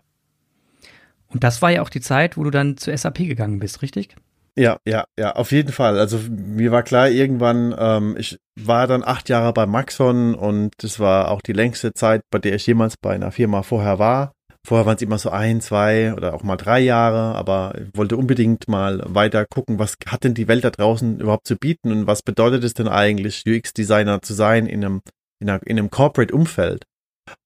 Und 1.27 1.43
das 1.43 1.61
war 1.61 1.71
ja 1.71 1.81
auch 1.81 1.89
die 1.89 1.99
Zeit, 1.99 2.37
wo 2.37 2.43
du 2.45 2.49
dann 2.51 2.77
zur 2.77 2.97
SAP 2.97 3.17
gegangen 3.17 3.59
bist, 3.59 3.81
richtig? 3.81 4.15
Ja, 4.57 4.79
ja, 4.87 5.05
ja, 5.19 5.35
auf 5.35 5.51
jeden 5.51 5.71
Fall. 5.71 5.99
Also 5.99 6.19
mir 6.29 6.71
war 6.71 6.81
klar, 6.81 7.09
irgendwann, 7.09 7.75
ähm, 7.77 8.15
ich 8.17 8.39
war 8.59 8.87
dann 8.87 9.03
acht 9.03 9.29
Jahre 9.29 9.53
bei 9.53 9.67
Maxon 9.67 10.33
und 10.33 10.71
das 10.79 10.99
war 10.99 11.29
auch 11.29 11.43
die 11.43 11.53
längste 11.53 11.93
Zeit, 11.93 12.21
bei 12.31 12.39
der 12.39 12.55
ich 12.55 12.65
jemals 12.65 12.95
bei 12.97 13.13
einer 13.13 13.31
Firma 13.31 13.61
vorher 13.61 13.99
war. 13.99 14.31
Vorher 14.67 14.87
waren 14.87 14.95
es 14.95 15.03
immer 15.03 15.19
so 15.19 15.29
ein, 15.29 15.61
zwei 15.61 16.13
oder 16.13 16.33
auch 16.33 16.41
mal 16.41 16.57
drei 16.57 16.79
Jahre, 16.79 17.35
aber 17.35 17.75
ich 17.79 17.95
wollte 17.95 18.17
unbedingt 18.17 18.67
mal 18.67 19.01
weiter 19.05 19.45
gucken, 19.45 19.77
was 19.77 19.95
hat 20.07 20.23
denn 20.23 20.33
die 20.33 20.47
Welt 20.47 20.63
da 20.63 20.71
draußen 20.71 21.19
überhaupt 21.19 21.47
zu 21.47 21.55
bieten 21.55 21.91
und 21.91 22.07
was 22.07 22.23
bedeutet 22.23 22.63
es 22.63 22.73
denn 22.73 22.87
eigentlich, 22.87 23.43
UX-Designer 23.47 24.23
zu 24.23 24.33
sein 24.33 24.65
in 24.65 24.83
einem, 24.83 25.01
in, 25.39 25.51
einer, 25.51 25.61
in 25.67 25.77
einem 25.77 25.91
Corporate-Umfeld. 25.91 26.83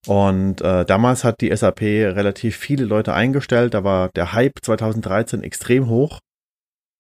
Und 0.08 0.62
äh, 0.62 0.86
damals 0.86 1.24
hat 1.24 1.42
die 1.42 1.56
SAP 1.56 1.82
relativ 1.82 2.56
viele 2.56 2.86
Leute 2.86 3.14
eingestellt, 3.14 3.74
da 3.74 3.84
war 3.84 4.10
der 4.16 4.32
Hype 4.34 4.60
2013 4.62 5.44
extrem 5.44 5.90
hoch. 5.90 6.20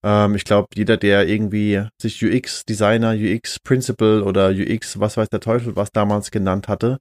Ähm, 0.03 0.35
ich 0.35 0.43
glaube, 0.43 0.67
jeder, 0.75 0.97
der 0.97 1.27
irgendwie 1.27 1.85
sich 2.01 2.23
UX-Designer, 2.23 3.13
UX-Principal 3.13 4.23
oder 4.23 4.49
UX, 4.49 4.99
was 4.99 5.17
weiß 5.17 5.29
der 5.29 5.39
Teufel, 5.39 5.75
was 5.75 5.91
damals 5.91 6.31
genannt 6.31 6.67
hatte, 6.67 6.97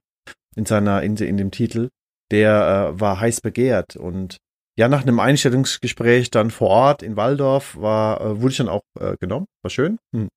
in 0.55 0.65
seiner, 0.65 1.01
in, 1.03 1.15
in 1.17 1.37
dem 1.37 1.51
Titel, 1.51 1.89
der 2.31 2.93
äh, 2.95 2.99
war 2.99 3.19
heiß 3.19 3.41
begehrt 3.41 3.95
und 3.95 4.37
ja, 4.77 4.87
nach 4.87 5.01
einem 5.01 5.19
Einstellungsgespräch 5.19 6.31
dann 6.31 6.49
vor 6.49 6.69
Ort 6.69 7.03
in 7.03 7.17
Waldorf 7.17 7.77
war, 7.77 8.21
äh, 8.21 8.41
wurde 8.41 8.51
ich 8.51 8.57
dann 8.57 8.69
auch 8.69 8.83
äh, 8.99 9.17
genommen. 9.19 9.45
War 9.63 9.69
schön. 9.69 9.97
Hm. 10.15 10.29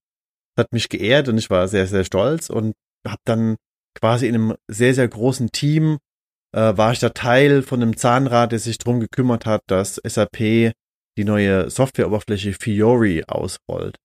Hat 0.59 0.73
mich 0.73 0.89
geehrt 0.89 1.29
und 1.29 1.39
ich 1.39 1.51
war 1.51 1.69
sehr, 1.69 1.87
sehr 1.87 2.05
stolz 2.05 2.51
und 2.51 2.75
habe 3.07 3.21
dann 3.25 3.57
quasi 3.95 4.27
in 4.27 4.35
einem 4.35 4.55
sehr, 4.69 4.95
sehr 4.95 5.09
großen 5.09 5.51
Team 5.51 5.99
äh, 6.55 6.77
war 6.77 6.93
ich 6.93 6.99
da 6.99 7.11
Teil 7.11 7.63
von 7.63 7.81
einem 7.81 7.97
Zahnrad, 7.97 8.53
der 8.53 8.59
sich 8.59 8.79
drum 8.79 9.01
gekümmert 9.01 9.47
hat, 9.47 9.63
dass 9.67 10.01
SAP 10.05 10.73
die 11.17 11.25
neue 11.25 11.71
Softwareoberfläche 11.71 12.53
Fiori 12.53 13.25
ausrollt. 13.27 13.97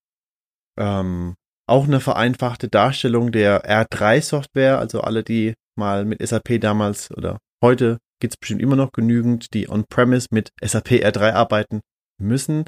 Ähm, 0.80 1.36
auch 1.68 1.86
eine 1.86 2.00
vereinfachte 2.00 2.68
Darstellung 2.68 3.32
der 3.32 3.64
R3-Software, 3.64 4.80
also 4.80 5.02
alle, 5.02 5.24
die 5.24 5.54
mal 5.78 6.06
mit 6.06 6.26
SAP 6.26 6.60
damals 6.60 7.12
oder 7.12 7.38
heute 7.64 8.00
gibt 8.20 8.34
es 8.34 8.38
bestimmt 8.38 8.62
immer 8.62 8.76
noch 8.76 8.92
genügend, 8.92 9.54
die 9.54 9.70
on-premise 9.70 10.28
mit 10.32 10.52
SAP 10.62 10.92
R3 10.92 11.34
arbeiten 11.34 11.82
müssen, 12.20 12.66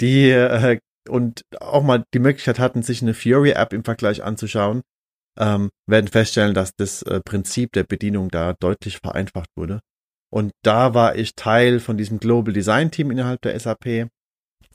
die 0.00 0.30
äh, 0.30 0.78
und 1.08 1.42
auch 1.60 1.82
mal 1.82 2.04
die 2.12 2.18
Möglichkeit 2.18 2.58
hatten, 2.58 2.82
sich 2.82 3.02
eine 3.02 3.14
Fiori-App 3.14 3.72
im 3.72 3.84
Vergleich 3.84 4.22
anzuschauen, 4.22 4.82
ähm, 5.38 5.70
werden 5.86 6.08
feststellen, 6.08 6.54
dass 6.54 6.74
das 6.76 7.02
äh, 7.02 7.20
Prinzip 7.24 7.72
der 7.72 7.84
Bedienung 7.84 8.28
da 8.28 8.54
deutlich 8.54 8.98
vereinfacht 8.98 9.48
wurde. 9.56 9.80
Und 10.32 10.52
da 10.62 10.94
war 10.94 11.16
ich 11.16 11.34
Teil 11.34 11.80
von 11.80 11.96
diesem 11.96 12.20
Global 12.20 12.54
Design 12.54 12.90
Team 12.90 13.10
innerhalb 13.10 13.42
der 13.42 13.58
SAP. 13.58 14.08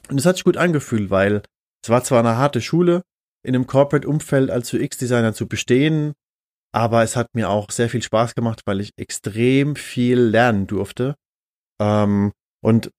Und 0.09 0.19
es 0.19 0.25
hat 0.25 0.35
sich 0.35 0.43
gut 0.43 0.57
angefühlt, 0.57 1.09
weil 1.09 1.41
es 1.83 1.89
war 1.89 2.03
zwar 2.03 2.19
eine 2.19 2.38
harte 2.38 2.62
Schule, 2.62 3.03
in 3.43 3.55
einem 3.55 3.67
Corporate-Umfeld 3.67 4.50
als 4.50 4.74
UX-Designer 4.74 5.33
zu 5.33 5.47
bestehen, 5.47 6.13
aber 6.74 7.03
es 7.03 7.15
hat 7.15 7.27
mir 7.33 7.50
auch 7.50 7.71
sehr 7.71 7.89
viel 7.89 8.01
Spaß 8.01 8.35
gemacht, 8.35 8.62
weil 8.65 8.81
ich 8.81 8.91
extrem 8.97 9.75
viel 9.75 10.19
lernen 10.19 10.67
durfte. 10.67 11.15
Ähm, 11.79 12.33
und 12.62 12.91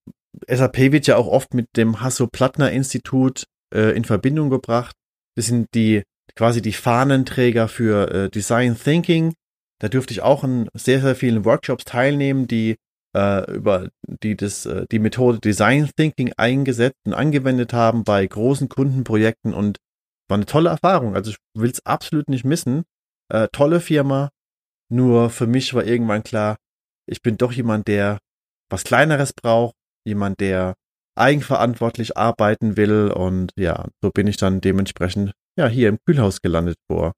SAP 0.47 0.91
wird 0.91 1.07
ja 1.07 1.17
auch 1.17 1.27
oft 1.27 1.53
mit 1.53 1.67
dem 1.75 2.01
Hasso-Plattner-Institut 2.01 3.43
äh, 3.73 3.95
in 3.95 4.05
Verbindung 4.05 4.49
gebracht. 4.49 4.95
Das 5.35 5.45
sind 5.47 5.67
die 5.75 6.03
quasi 6.35 6.61
die 6.61 6.73
Fahnenträger 6.73 7.67
für 7.67 8.11
äh, 8.11 8.29
Design 8.29 8.77
Thinking. 8.77 9.33
Da 9.79 9.89
durfte 9.89 10.13
ich 10.13 10.21
auch 10.21 10.43
in 10.43 10.69
sehr, 10.73 11.01
sehr 11.01 11.15
vielen 11.15 11.45
Workshops 11.45 11.85
teilnehmen, 11.85 12.47
die 12.47 12.77
äh, 13.15 13.51
über 13.51 13.89
die 14.05 14.35
das, 14.35 14.65
äh, 14.65 14.85
die 14.91 14.99
Methode 14.99 15.39
Design 15.39 15.89
Thinking 15.95 16.33
eingesetzt 16.37 16.99
und 17.05 17.13
angewendet 17.13 17.73
haben 17.73 18.03
bei 18.03 18.25
großen 18.25 18.69
Kundenprojekten 18.69 19.53
und 19.53 19.77
war 20.29 20.35
eine 20.35 20.45
tolle 20.45 20.69
Erfahrung. 20.69 21.15
Also 21.15 21.31
ich 21.31 21.37
will 21.55 21.69
es 21.69 21.85
absolut 21.85 22.29
nicht 22.29 22.43
missen. 22.43 22.83
Äh, 23.29 23.47
tolle 23.51 23.79
Firma. 23.79 24.29
Nur 24.89 25.29
für 25.29 25.47
mich 25.47 25.73
war 25.73 25.85
irgendwann 25.85 26.23
klar, 26.23 26.57
ich 27.07 27.21
bin 27.21 27.37
doch 27.37 27.51
jemand, 27.51 27.87
der 27.87 28.19
was 28.69 28.83
Kleineres 28.83 29.33
braucht, 29.33 29.75
jemand, 30.05 30.39
der 30.39 30.75
eigenverantwortlich 31.17 32.15
arbeiten 32.15 32.77
will 32.77 33.11
und 33.11 33.51
ja, 33.57 33.87
so 34.01 34.11
bin 34.11 34.27
ich 34.27 34.37
dann 34.37 34.61
dementsprechend 34.61 35.33
ja 35.57 35.67
hier 35.67 35.89
im 35.89 35.97
Kühlhaus 36.05 36.41
gelandet 36.41 36.77
vor 36.89 37.13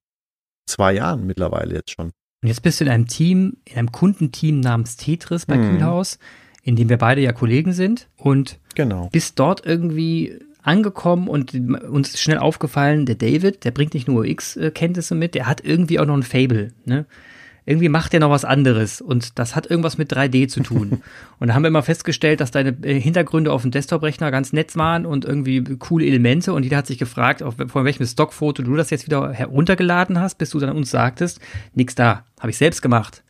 zwei 0.67 0.93
Jahren 0.93 1.25
mittlerweile 1.25 1.75
jetzt 1.75 1.91
schon. 1.91 2.11
Und 2.41 2.47
jetzt 2.47 2.61
bist 2.61 2.79
du 2.79 2.85
in 2.85 2.89
einem 2.89 3.07
Team, 3.07 3.57
in 3.65 3.77
einem 3.77 3.91
Kundenteam 3.91 4.59
namens 4.59 4.95
Tetris 4.95 5.45
bei 5.45 5.55
hm. 5.55 5.71
Kühlhaus, 5.71 6.19
in 6.63 6.75
dem 6.75 6.89
wir 6.89 6.97
beide 6.97 7.21
ja 7.21 7.33
Kollegen 7.33 7.73
sind 7.73 8.07
und 8.17 8.59
genau. 8.75 9.09
bist 9.11 9.39
dort 9.39 9.65
irgendwie 9.65 10.39
angekommen 10.61 11.27
und 11.27 11.53
uns 11.53 12.09
ist 12.09 12.21
schnell 12.21 12.37
aufgefallen, 12.37 13.05
der 13.05 13.15
David, 13.15 13.63
der 13.63 13.71
bringt 13.71 13.93
nicht 13.93 14.07
nur 14.07 14.23
UX-Kenntnisse 14.23 15.15
mit, 15.15 15.35
der 15.35 15.47
hat 15.47 15.63
irgendwie 15.63 15.99
auch 15.99 16.05
noch 16.05 16.15
ein 16.15 16.23
Fable. 16.23 16.73
Ne? 16.85 17.05
Irgendwie 17.65 17.89
macht 17.89 18.13
er 18.13 18.19
noch 18.19 18.29
was 18.29 18.45
anderes 18.45 19.01
und 19.01 19.37
das 19.37 19.55
hat 19.55 19.69
irgendwas 19.69 19.97
mit 19.97 20.11
3D 20.11 20.47
zu 20.47 20.61
tun. 20.61 21.01
und 21.39 21.47
da 21.47 21.53
haben 21.53 21.63
wir 21.63 21.67
immer 21.67 21.83
festgestellt, 21.83 22.41
dass 22.41 22.51
deine 22.51 22.69
äh, 22.83 22.99
Hintergründe 22.99 23.51
auf 23.51 23.61
dem 23.61 23.71
Desktop-Rechner 23.71 24.31
ganz 24.31 24.53
nett 24.53 24.75
waren 24.75 25.05
und 25.05 25.25
irgendwie 25.25 25.63
coole 25.77 26.05
Elemente 26.05 26.53
und 26.53 26.63
jeder 26.63 26.77
hat 26.77 26.87
sich 26.87 26.97
gefragt, 26.97 27.43
von 27.43 27.85
welchem 27.85 28.05
Stockfoto 28.05 28.63
du 28.63 28.75
das 28.75 28.89
jetzt 28.89 29.05
wieder 29.05 29.31
heruntergeladen 29.31 30.19
hast, 30.19 30.37
bis 30.37 30.49
du 30.51 30.59
dann 30.59 30.75
uns 30.75 30.91
sagtest, 30.91 31.39
nix 31.73 31.95
da, 31.95 32.25
habe 32.39 32.49
ich 32.49 32.57
selbst 32.57 32.81
gemacht. 32.81 33.23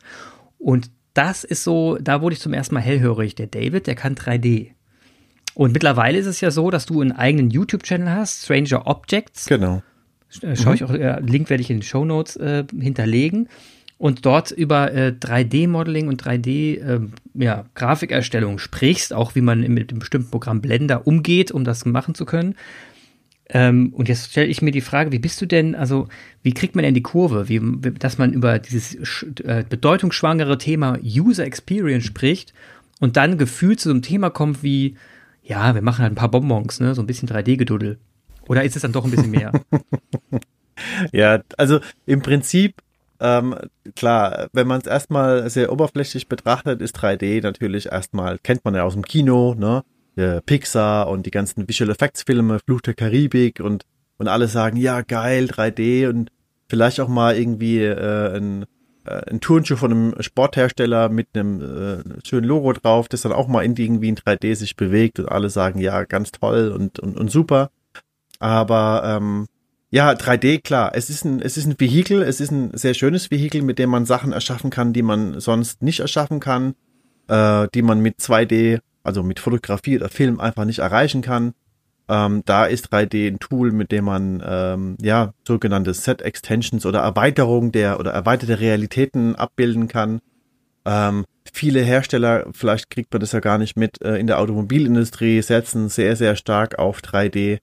Und 0.58 0.90
das 1.14 1.44
ist 1.44 1.64
so, 1.64 1.98
da 2.00 2.22
wurde 2.22 2.34
ich 2.34 2.40
zum 2.40 2.52
ersten 2.52 2.74
Mal 2.74 2.80
hellhörig. 2.80 3.34
Der 3.34 3.46
David, 3.46 3.86
der 3.86 3.94
kann 3.94 4.14
3D. 4.14 4.70
Und 5.54 5.72
mittlerweile 5.72 6.18
ist 6.18 6.26
es 6.26 6.40
ja 6.40 6.50
so, 6.50 6.70
dass 6.70 6.86
du 6.86 7.00
einen 7.00 7.12
eigenen 7.12 7.50
YouTube-Channel 7.50 8.10
hast, 8.10 8.44
Stranger 8.44 8.86
Objects. 8.86 9.46
Genau. 9.46 9.82
Äh, 10.42 10.56
schau 10.56 10.72
ich 10.72 10.84
auch, 10.84 10.92
äh, 10.92 11.20
Link 11.20 11.50
werde 11.50 11.62
ich 11.62 11.70
in 11.70 11.78
den 11.78 11.82
Show 11.82 12.04
Notes 12.04 12.36
äh, 12.36 12.64
hinterlegen. 12.78 13.48
Und 14.00 14.24
dort 14.24 14.50
über 14.50 14.92
äh, 14.94 15.12
3D-Modeling 15.12 16.08
und 16.08 16.24
3D-Grafikerstellung 16.24 18.52
ähm, 18.52 18.56
ja, 18.56 18.62
sprichst, 18.62 19.12
auch 19.12 19.34
wie 19.34 19.42
man 19.42 19.60
mit 19.60 19.90
dem 19.90 19.98
bestimmten 19.98 20.30
Programm 20.30 20.62
Blender 20.62 21.06
umgeht, 21.06 21.52
um 21.52 21.64
das 21.64 21.84
machen 21.84 22.14
zu 22.14 22.24
können. 22.24 22.54
Ähm, 23.50 23.92
und 23.92 24.08
jetzt 24.08 24.30
stelle 24.30 24.46
ich 24.46 24.62
mir 24.62 24.70
die 24.70 24.80
Frage, 24.80 25.12
wie 25.12 25.18
bist 25.18 25.38
du 25.42 25.46
denn, 25.46 25.74
also 25.74 26.08
wie 26.42 26.54
kriegt 26.54 26.76
man 26.76 26.84
denn 26.84 26.94
die 26.94 27.02
Kurve, 27.02 27.50
wie, 27.50 27.60
dass 27.98 28.16
man 28.16 28.32
über 28.32 28.58
dieses 28.58 29.22
äh, 29.44 29.64
bedeutungsschwangere 29.68 30.56
Thema 30.56 30.98
User 31.04 31.44
Experience 31.44 32.06
spricht 32.06 32.54
und 33.00 33.18
dann 33.18 33.36
gefühlt 33.36 33.80
zu 33.80 33.90
so 33.90 33.92
einem 33.92 34.00
Thema 34.00 34.30
kommt 34.30 34.62
wie 34.62 34.96
ja, 35.42 35.74
wir 35.74 35.82
machen 35.82 36.02
halt 36.02 36.12
ein 36.12 36.16
paar 36.16 36.30
Bonbons, 36.30 36.80
ne? 36.80 36.94
So 36.94 37.02
ein 37.02 37.06
bisschen 37.06 37.28
3D-Geduddel. 37.28 37.98
Oder 38.48 38.64
ist 38.64 38.76
es 38.76 38.82
dann 38.82 38.92
doch 38.92 39.04
ein 39.04 39.10
bisschen 39.10 39.30
mehr? 39.30 39.52
ja, 41.12 41.42
also 41.58 41.80
im 42.06 42.22
Prinzip, 42.22 42.76
ähm, 43.20 43.54
klar, 43.94 44.48
wenn 44.52 44.66
man 44.66 44.80
es 44.80 44.86
erstmal 44.86 45.48
sehr 45.50 45.72
oberflächlich 45.72 46.28
betrachtet, 46.28 46.80
ist 46.80 46.98
3D 46.98 47.42
natürlich 47.42 47.86
erstmal, 47.86 48.38
kennt 48.38 48.64
man 48.64 48.74
ja 48.74 48.84
aus 48.84 48.94
dem 48.94 49.04
Kino, 49.04 49.54
ne? 49.54 49.82
Der 50.16 50.40
Pixar 50.40 51.08
und 51.08 51.24
die 51.24 51.30
ganzen 51.30 51.68
Visual 51.68 51.90
Effects 51.90 52.22
Filme, 52.24 52.58
Fluch 52.58 52.80
der 52.80 52.94
Karibik 52.94 53.60
und, 53.60 53.84
und 54.18 54.28
alle 54.28 54.48
sagen, 54.48 54.76
ja, 54.76 55.02
geil, 55.02 55.46
3D 55.46 56.08
und 56.08 56.30
vielleicht 56.68 57.00
auch 57.00 57.08
mal 57.08 57.36
irgendwie 57.36 57.84
äh, 57.84 58.36
ein 58.36 58.66
äh, 59.04 59.30
ein 59.30 59.40
Turnschuh 59.40 59.76
von 59.76 59.92
einem 59.92 60.14
Sporthersteller 60.22 61.08
mit 61.08 61.28
einem 61.34 61.60
äh, 61.60 62.26
schönen 62.26 62.46
Logo 62.46 62.72
drauf, 62.72 63.08
das 63.08 63.22
dann 63.22 63.32
auch 63.32 63.48
mal 63.48 63.64
in 63.64 63.76
irgendwie 63.76 64.08
in 64.08 64.16
3D 64.16 64.54
sich 64.54 64.76
bewegt 64.76 65.18
und 65.18 65.28
alle 65.28 65.50
sagen, 65.50 65.80
ja, 65.80 66.04
ganz 66.04 66.32
toll 66.32 66.72
und, 66.76 66.98
und, 66.98 67.16
und 67.16 67.30
super. 67.30 67.70
Aber 68.38 69.02
ähm, 69.04 69.46
ja, 69.90 70.12
3D, 70.12 70.62
klar, 70.62 70.92
es 70.94 71.10
ist 71.10 71.24
ein, 71.24 71.40
es 71.40 71.56
ist 71.56 71.66
ein 71.66 71.78
Vehikel, 71.78 72.22
es 72.22 72.40
ist 72.40 72.52
ein 72.52 72.70
sehr 72.76 72.94
schönes 72.94 73.30
Vehikel, 73.30 73.62
mit 73.62 73.78
dem 73.78 73.90
man 73.90 74.06
Sachen 74.06 74.32
erschaffen 74.32 74.70
kann, 74.70 74.92
die 74.92 75.02
man 75.02 75.40
sonst 75.40 75.82
nicht 75.82 76.00
erschaffen 76.00 76.38
kann, 76.38 76.74
äh, 77.28 77.66
die 77.74 77.82
man 77.82 78.00
mit 78.00 78.18
2D, 78.18 78.80
also 79.02 79.24
mit 79.24 79.40
Fotografie 79.40 79.96
oder 79.96 80.08
Film 80.08 80.38
einfach 80.38 80.64
nicht 80.64 80.78
erreichen 80.78 81.22
kann. 81.22 81.54
Ähm, 82.08 82.42
da 82.44 82.66
ist 82.66 82.92
3D 82.92 83.28
ein 83.28 83.40
Tool, 83.40 83.72
mit 83.72 83.90
dem 83.90 84.04
man 84.04 84.42
ähm, 84.46 84.96
ja 85.00 85.32
sogenannte 85.46 85.94
Set 85.94 86.22
Extensions 86.22 86.86
oder 86.86 87.00
Erweiterung 87.00 87.72
der 87.72 87.98
oder 87.98 88.12
erweiterte 88.12 88.60
Realitäten 88.60 89.34
abbilden 89.34 89.88
kann. 89.88 90.20
Ähm, 90.84 91.24
viele 91.52 91.80
Hersteller, 91.80 92.46
vielleicht 92.52 92.90
kriegt 92.90 93.12
man 93.12 93.20
das 93.20 93.32
ja 93.32 93.40
gar 93.40 93.58
nicht 93.58 93.76
mit, 93.76 94.02
äh, 94.02 94.16
in 94.16 94.26
der 94.26 94.38
Automobilindustrie 94.38 95.42
setzen 95.42 95.88
sehr, 95.88 96.16
sehr 96.16 96.36
stark 96.36 96.78
auf 96.78 97.00
3D. 97.00 97.58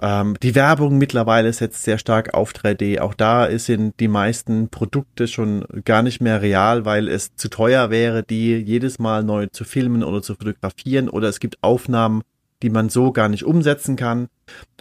Ähm, 0.00 0.36
die 0.42 0.54
Werbung 0.54 0.98
mittlerweile 0.98 1.52
setzt 1.52 1.82
sehr 1.82 1.98
stark 1.98 2.34
auf 2.34 2.52
3D. 2.52 3.00
Auch 3.00 3.14
da 3.14 3.56
sind 3.58 4.00
die 4.00 4.08
meisten 4.08 4.68
Produkte 4.68 5.28
schon 5.28 5.64
gar 5.84 6.02
nicht 6.02 6.20
mehr 6.20 6.42
real, 6.42 6.84
weil 6.84 7.08
es 7.08 7.34
zu 7.36 7.48
teuer 7.48 7.90
wäre, 7.90 8.22
die 8.22 8.56
jedes 8.56 8.98
Mal 8.98 9.22
neu 9.22 9.46
zu 9.46 9.64
filmen 9.64 10.02
oder 10.02 10.22
zu 10.22 10.34
fotografieren. 10.34 11.08
Oder 11.08 11.28
es 11.28 11.40
gibt 11.40 11.62
Aufnahmen, 11.62 12.22
die 12.62 12.70
man 12.70 12.88
so 12.88 13.12
gar 13.12 13.28
nicht 13.28 13.44
umsetzen 13.44 13.96
kann. 13.96 14.28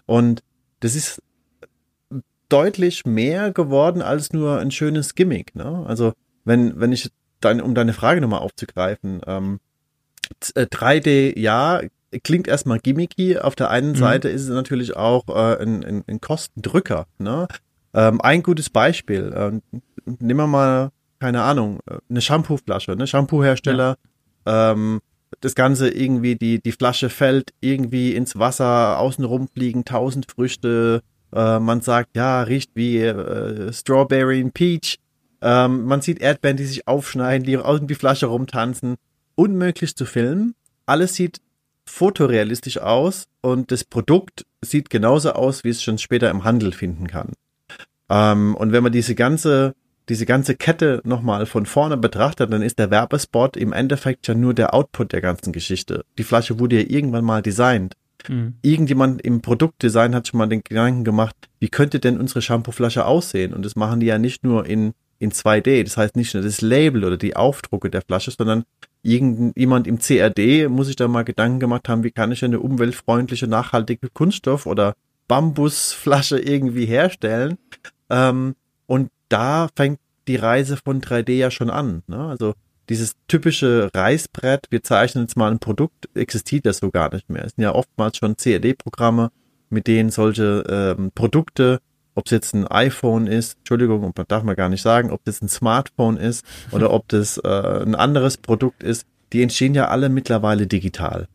Und 0.06 0.44
das 0.80 0.96
ist 0.96 1.22
deutlich 2.50 3.06
mehr 3.06 3.52
geworden 3.52 4.02
als 4.02 4.34
nur 4.34 4.60
ein 4.60 4.72
schönes 4.72 5.16
Gimmick. 5.16 5.56
Ne? 5.56 5.86
Also 5.88 6.14
wenn, 6.44 6.80
wenn 6.80 6.92
ich 6.92 7.12
dann, 7.40 7.62
um 7.62 7.76
deine 7.76 7.94
Frage 7.94 8.22
nochmal 8.22 8.42
aufzugreifen, 8.42 9.22
ähm, 9.26 9.60
3D, 10.42 11.08
äh, 11.08 11.40
ja, 11.40 11.82
klingt 12.24 12.48
erstmal 12.48 12.80
gimmicky. 12.80 13.38
Auf 13.38 13.56
der 13.56 13.70
einen 13.70 13.92
mhm. 13.92 13.98
Seite 13.98 14.30
ist 14.30 14.44
es 14.44 14.50
natürlich 14.50 14.96
auch 14.96 15.28
äh, 15.30 15.62
ein, 15.62 15.84
ein, 15.84 16.04
ein 16.08 16.22
Kostendrücker. 16.22 17.08
Ne? 17.20 17.48
Ähm, 17.94 18.22
ein 18.22 18.44
gutes 18.44 18.70
Beispiel, 18.70 19.34
äh, 19.34 19.82
nehmen 20.06 20.40
wir 20.40 20.48
mal, 20.48 20.92
keine 21.20 21.44
Ahnung, 21.44 21.80
äh, 21.90 21.98
eine 22.10 22.22
Shampooflasche, 22.22 22.96
ne? 22.96 23.06
Shampoohersteller, 23.08 23.98
ja. 24.46 24.72
ähm, 24.72 25.02
das 25.40 25.56
Ganze 25.56 25.90
irgendwie, 25.90 26.36
die, 26.36 26.62
die 26.62 26.72
Flasche 26.72 27.10
fällt 27.10 27.54
irgendwie 27.62 28.16
ins 28.16 28.38
Wasser, 28.38 29.00
außenrum 29.00 29.48
fliegen 29.48 29.86
tausend 29.86 30.32
Früchte, 30.32 31.02
äh, 31.34 31.60
man 31.60 31.82
sagt, 31.82 32.16
ja, 32.16 32.42
riecht 32.44 32.72
wie 32.76 33.00
äh, 33.00 33.72
Strawberry 33.72 34.44
und 34.44 34.54
Peach. 34.54 35.00
Ähm, 35.42 35.86
man 35.86 36.02
sieht 36.02 36.22
Erdbeeren, 36.22 36.58
die 36.58 36.66
sich 36.66 36.88
aufschneiden, 36.88 37.46
die 37.46 37.58
um 37.58 37.88
die 37.88 37.96
Flasche 37.96 38.28
rumtanzen. 38.28 38.96
Unmöglich 39.36 39.96
zu 39.96 40.06
filmen. 40.06 40.56
Alles 40.86 41.16
sieht 41.16 41.42
fotorealistisch 41.86 42.78
aus 42.78 43.28
und 43.42 43.72
das 43.72 43.84
Produkt 43.84 44.46
sieht 44.62 44.90
genauso 44.90 45.32
aus, 45.32 45.64
wie 45.64 45.70
es 45.70 45.84
schon 45.84 45.98
später 45.98 46.30
im 46.30 46.44
Handel 46.44 46.72
finden 46.72 47.08
kann. 47.08 47.34
Ähm, 48.10 48.56
und 48.56 48.72
wenn 48.72 48.84
man 48.84 48.92
diese 48.92 49.16
ganze 49.16 49.74
diese 50.10 50.26
ganze 50.26 50.56
Kette 50.56 51.02
nochmal 51.06 51.46
von 51.46 51.66
vorne 51.66 51.96
betrachtet, 51.96 52.52
dann 52.52 52.62
ist 52.62 52.80
der 52.80 52.92
Werbespot 52.92 53.56
im 53.56 53.72
Endeffekt 53.72 54.28
ja 54.28 54.34
nur 54.34 54.54
der 54.54 54.74
Output 54.74 55.14
der 55.14 55.22
ganzen 55.22 55.54
Geschichte. 55.54 56.04
Die 56.18 56.24
Flasche 56.24 56.60
wurde 56.60 56.82
ja 56.82 56.90
irgendwann 56.90 57.24
mal 57.24 57.42
designt. 57.42 57.96
Mhm. 58.28 58.56
Irgendjemand 58.62 59.22
im 59.22 59.42
Produktdesign 59.42 60.14
hat 60.14 60.28
schon 60.28 60.40
mal 60.40 60.48
den 60.48 60.64
Gedanken 60.64 61.04
gemacht, 61.04 61.36
wie 61.60 61.70
könnte 61.70 62.00
denn 62.00 62.20
unsere 62.20 62.42
Shampooflasche 62.42 63.06
aussehen? 63.06 63.54
Und 63.54 63.64
das 63.64 63.76
machen 63.76 64.00
die 64.00 64.08
ja 64.08 64.18
nicht 64.18 64.44
nur 64.44 64.66
in, 64.66 64.94
in 65.20 65.32
2D. 65.32 65.84
Das 65.84 65.98
heißt 65.98 66.16
nicht 66.16 66.34
nur 66.34 66.44
das 66.44 66.62
Label 66.62 67.06
oder 67.06 67.18
die 67.18 67.36
Aufdrucke 67.36 67.90
der 67.90 68.02
Flasche, 68.02 68.32
sondern 68.32 68.64
irgendjemand 69.04 69.88
im 69.88 70.00
CRD 70.00 70.68
muss 70.68 70.88
sich 70.88 70.96
da 70.96 71.08
mal 71.08 71.24
Gedanken 71.24 71.60
gemacht 71.60 71.90
haben, 71.90 72.04
wie 72.04 72.12
kann 72.12 72.32
ich 72.32 72.44
eine 72.44 72.60
umweltfreundliche, 72.60 73.48
nachhaltige 73.48 74.10
Kunststoff 74.10 74.66
oder 74.66 74.96
Bambusflasche 75.28 76.40
irgendwie 76.40 76.86
herstellen. 76.86 77.58
Ähm, 78.10 78.56
und 78.86 79.10
da 79.30 79.70
fängt 79.76 80.00
die 80.28 80.36
Reise 80.36 80.78
von 80.78 81.02
3D 81.02 81.32
ja 81.34 81.50
schon 81.52 81.70
an. 81.70 82.04
Ne? 82.08 82.18
Also 82.18 82.54
dieses 82.90 83.16
typische 83.28 83.90
Reißbrett, 83.94 84.68
wir 84.70 84.84
zeichnen 84.84 85.24
jetzt 85.24 85.38
mal 85.38 85.50
ein 85.50 85.60
Produkt, 85.60 86.10
existiert 86.14 86.66
das 86.66 86.78
so 86.78 86.92
gar 86.92 87.14
nicht 87.14 87.30
mehr. 87.30 87.46
Es 87.46 87.54
sind 87.56 87.64
ja 87.64 87.74
oftmals 87.74 88.18
schon 88.18 88.36
CAD-Programme, 88.36 89.32
mit 89.70 89.88
denen 89.88 90.10
solche 90.10 90.64
ähm, 90.70 91.12
Produkte, 91.16 91.80
ob 92.16 92.26
es 92.26 92.32
jetzt 92.32 92.54
ein 92.54 92.68
iPhone 92.68 93.28
ist, 93.28 93.58
Entschuldigung, 93.60 94.14
darf 94.28 94.44
man 94.44 94.56
gar 94.56 94.70
nicht 94.70 94.82
sagen, 94.82 95.12
ob 95.12 95.24
das 95.26 95.42
ein 95.42 95.50
Smartphone 95.50 96.18
ist 96.18 96.46
oder 96.72 96.92
ob 96.94 97.08
das 97.08 97.38
äh, 97.38 97.48
ein 97.84 97.96
anderes 97.96 98.38
Produkt 98.38 98.84
ist, 98.84 99.06
die 99.34 99.42
entstehen 99.42 99.76
ja 99.76 99.88
alle 99.88 100.10
mittlerweile 100.10 100.68
digital. 100.68 101.28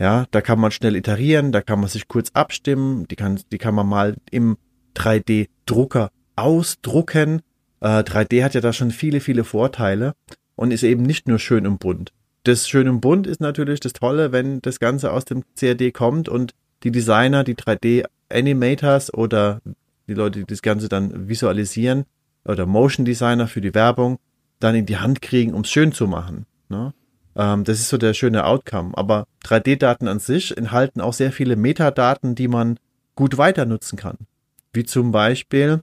Ja, 0.00 0.26
da 0.30 0.40
kann 0.40 0.60
man 0.60 0.70
schnell 0.70 0.94
iterieren, 0.94 1.50
da 1.50 1.60
kann 1.60 1.80
man 1.80 1.88
sich 1.88 2.06
kurz 2.06 2.30
abstimmen, 2.32 3.06
die 3.08 3.16
kann, 3.16 3.40
die 3.50 3.58
kann 3.58 3.74
man 3.74 3.88
mal 3.88 4.16
im 4.30 4.56
3D-Drucker 4.94 6.10
ausdrucken. 6.36 7.42
Äh, 7.80 8.02
3D 8.02 8.44
hat 8.44 8.54
ja 8.54 8.60
da 8.60 8.72
schon 8.72 8.90
viele, 8.92 9.20
viele 9.20 9.44
Vorteile 9.44 10.14
und 10.54 10.70
ist 10.70 10.84
eben 10.84 11.02
nicht 11.02 11.26
nur 11.26 11.38
schön 11.38 11.66
und 11.66 11.78
bunt. 11.78 12.12
Das 12.44 12.68
schön 12.68 12.88
und 12.88 13.00
bunt 13.00 13.26
ist 13.26 13.40
natürlich 13.40 13.80
das 13.80 13.92
Tolle, 13.92 14.32
wenn 14.32 14.62
das 14.62 14.78
Ganze 14.78 15.12
aus 15.12 15.24
dem 15.24 15.42
CAD 15.58 15.92
kommt 15.92 16.28
und 16.28 16.54
die 16.84 16.92
Designer, 16.92 17.42
die 17.42 17.56
3D-Animators 17.56 19.12
oder 19.12 19.60
die 20.08 20.14
Leute, 20.14 20.40
die 20.40 20.46
das 20.46 20.62
Ganze 20.62 20.88
dann 20.88 21.28
visualisieren 21.28 22.04
oder 22.44 22.66
Motion 22.66 23.04
Designer 23.04 23.46
für 23.46 23.60
die 23.60 23.74
Werbung, 23.74 24.18
dann 24.58 24.74
in 24.74 24.86
die 24.86 24.96
Hand 24.96 25.22
kriegen, 25.22 25.54
um 25.54 25.60
es 25.62 25.70
schön 25.70 25.92
zu 25.92 26.06
machen. 26.06 26.46
Ne? 26.68 26.92
Ähm, 27.36 27.64
das 27.64 27.78
ist 27.78 27.88
so 27.88 27.98
der 27.98 28.14
schöne 28.14 28.44
Outcome. 28.44 28.92
Aber 28.94 29.26
3D-Daten 29.44 30.08
an 30.08 30.18
sich 30.18 30.56
enthalten 30.56 31.00
auch 31.00 31.12
sehr 31.12 31.32
viele 31.32 31.56
Metadaten, 31.56 32.34
die 32.34 32.48
man 32.48 32.78
gut 33.14 33.38
weiter 33.38 33.66
nutzen 33.66 33.96
kann. 33.96 34.16
Wie 34.72 34.84
zum 34.84 35.12
Beispiel, 35.12 35.80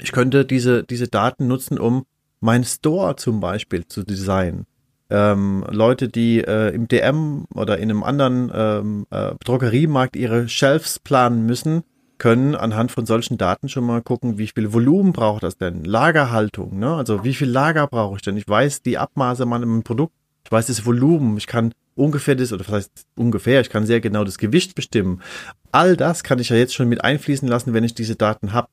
ich 0.00 0.12
könnte 0.12 0.44
diese, 0.44 0.84
diese 0.84 1.08
Daten 1.08 1.46
nutzen, 1.46 1.78
um 1.78 2.06
mein 2.40 2.64
Store 2.64 3.16
zum 3.16 3.40
Beispiel 3.40 3.86
zu 3.86 4.02
designen. 4.02 4.66
Ähm, 5.10 5.64
Leute, 5.68 6.08
die 6.08 6.38
äh, 6.38 6.72
im 6.72 6.86
DM 6.86 7.44
oder 7.54 7.78
in 7.78 7.90
einem 7.90 8.02
anderen 8.02 8.50
ähm, 8.54 9.06
äh, 9.10 9.32
Drogeriemarkt 9.44 10.16
ihre 10.16 10.48
Shelves 10.48 11.00
planen 11.00 11.44
müssen, 11.46 11.82
können 12.20 12.54
anhand 12.54 12.92
von 12.92 13.06
solchen 13.06 13.38
Daten 13.38 13.68
schon 13.68 13.84
mal 13.84 14.02
gucken, 14.02 14.38
wie 14.38 14.46
viel 14.46 14.72
Volumen 14.72 15.12
braucht 15.12 15.42
das 15.42 15.56
denn? 15.56 15.84
Lagerhaltung, 15.84 16.78
ne? 16.78 16.94
Also 16.94 17.24
wie 17.24 17.34
viel 17.34 17.48
Lager 17.48 17.88
brauche 17.88 18.16
ich 18.16 18.22
denn? 18.22 18.36
Ich 18.36 18.46
weiß 18.46 18.82
die 18.82 18.98
Abmaße 18.98 19.46
meinem 19.46 19.82
Produkt, 19.82 20.12
ich 20.44 20.52
weiß 20.52 20.66
das 20.66 20.84
Volumen, 20.86 21.38
ich 21.38 21.46
kann 21.48 21.72
ungefähr 21.96 22.36
das, 22.36 22.52
oder 22.52 22.66
was 22.68 22.74
heißt 22.74 23.06
ungefähr, 23.16 23.60
ich 23.62 23.70
kann 23.70 23.86
sehr 23.86 24.00
genau 24.00 24.22
das 24.22 24.38
Gewicht 24.38 24.74
bestimmen. 24.74 25.22
All 25.72 25.96
das 25.96 26.22
kann 26.22 26.38
ich 26.38 26.50
ja 26.50 26.56
jetzt 26.56 26.74
schon 26.74 26.88
mit 26.88 27.02
einfließen 27.02 27.48
lassen, 27.48 27.72
wenn 27.72 27.84
ich 27.84 27.94
diese 27.94 28.16
Daten 28.16 28.52
habe. 28.52 28.68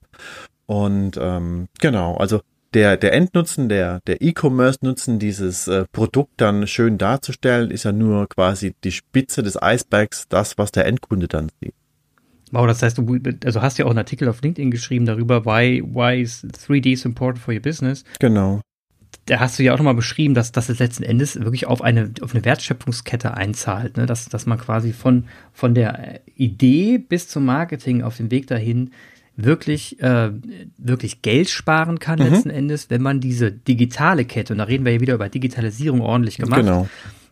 Und 0.65 1.17
ähm, 1.19 1.67
genau, 1.79 2.17
also 2.17 2.41
der, 2.73 2.97
der 2.97 3.13
Endnutzen, 3.13 3.69
der, 3.69 4.01
der 4.07 4.21
E-Commerce-Nutzen, 4.21 5.19
dieses 5.19 5.69
äh, 5.69 5.85
Produkt 5.93 6.33
dann 6.37 6.67
schön 6.67 6.97
darzustellen, 6.97 7.71
ist 7.71 7.85
ja 7.85 7.93
nur 7.93 8.27
quasi 8.27 8.75
die 8.83 8.91
Spitze 8.91 9.41
des 9.41 9.61
Eisbergs, 9.61 10.27
das, 10.27 10.57
was 10.57 10.73
der 10.73 10.85
Endkunde 10.85 11.29
dann 11.29 11.49
sieht. 11.61 11.73
Wow, 12.51 12.65
das 12.67 12.81
heißt, 12.81 12.97
du 12.97 13.19
also 13.43 13.61
hast 13.61 13.77
ja 13.77 13.85
auch 13.85 13.89
einen 13.89 13.99
Artikel 13.99 14.27
auf 14.29 14.41
LinkedIn 14.41 14.71
geschrieben 14.71 15.05
darüber, 15.05 15.45
why, 15.45 15.83
why 15.83 16.21
is 16.21 16.45
3D 16.45 16.97
so 16.97 17.09
important 17.09 17.43
for 17.43 17.53
your 17.53 17.61
business. 17.61 18.03
Genau. 18.19 18.61
Da 19.25 19.41
hast 19.41 19.59
du 19.59 19.63
ja 19.63 19.73
auch 19.73 19.77
nochmal 19.77 19.95
beschrieben, 19.95 20.33
dass, 20.33 20.53
dass 20.53 20.69
es 20.69 20.79
letzten 20.79 21.03
Endes 21.03 21.41
wirklich 21.41 21.67
auf 21.67 21.81
eine, 21.81 22.11
auf 22.21 22.33
eine 22.33 22.45
Wertschöpfungskette 22.45 23.33
einzahlt, 23.33 23.97
ne? 23.97 24.05
dass, 24.05 24.29
dass 24.29 24.45
man 24.45 24.57
quasi 24.57 24.93
von, 24.93 25.25
von 25.51 25.75
der 25.75 26.21
Idee 26.35 26.97
bis 26.97 27.27
zum 27.27 27.43
Marketing 27.43 28.03
auf 28.03 28.15
dem 28.15 28.31
Weg 28.31 28.47
dahin 28.47 28.91
wirklich, 29.35 30.01
äh, 30.01 30.31
wirklich 30.77 31.21
Geld 31.21 31.49
sparen 31.49 31.99
kann 31.99 32.19
mhm. 32.19 32.25
letzten 32.25 32.49
Endes, 32.49 32.89
wenn 32.89 33.01
man 33.01 33.19
diese 33.19 33.51
digitale 33.51 34.25
Kette, 34.25 34.53
und 34.53 34.59
da 34.59 34.65
reden 34.65 34.85
wir 34.85 34.93
ja 34.93 34.99
wieder 35.01 35.13
über 35.13 35.29
Digitalisierung 35.29 36.01
ordentlich 36.01 36.37
gemacht, 36.37 36.61
genau. 36.61 36.87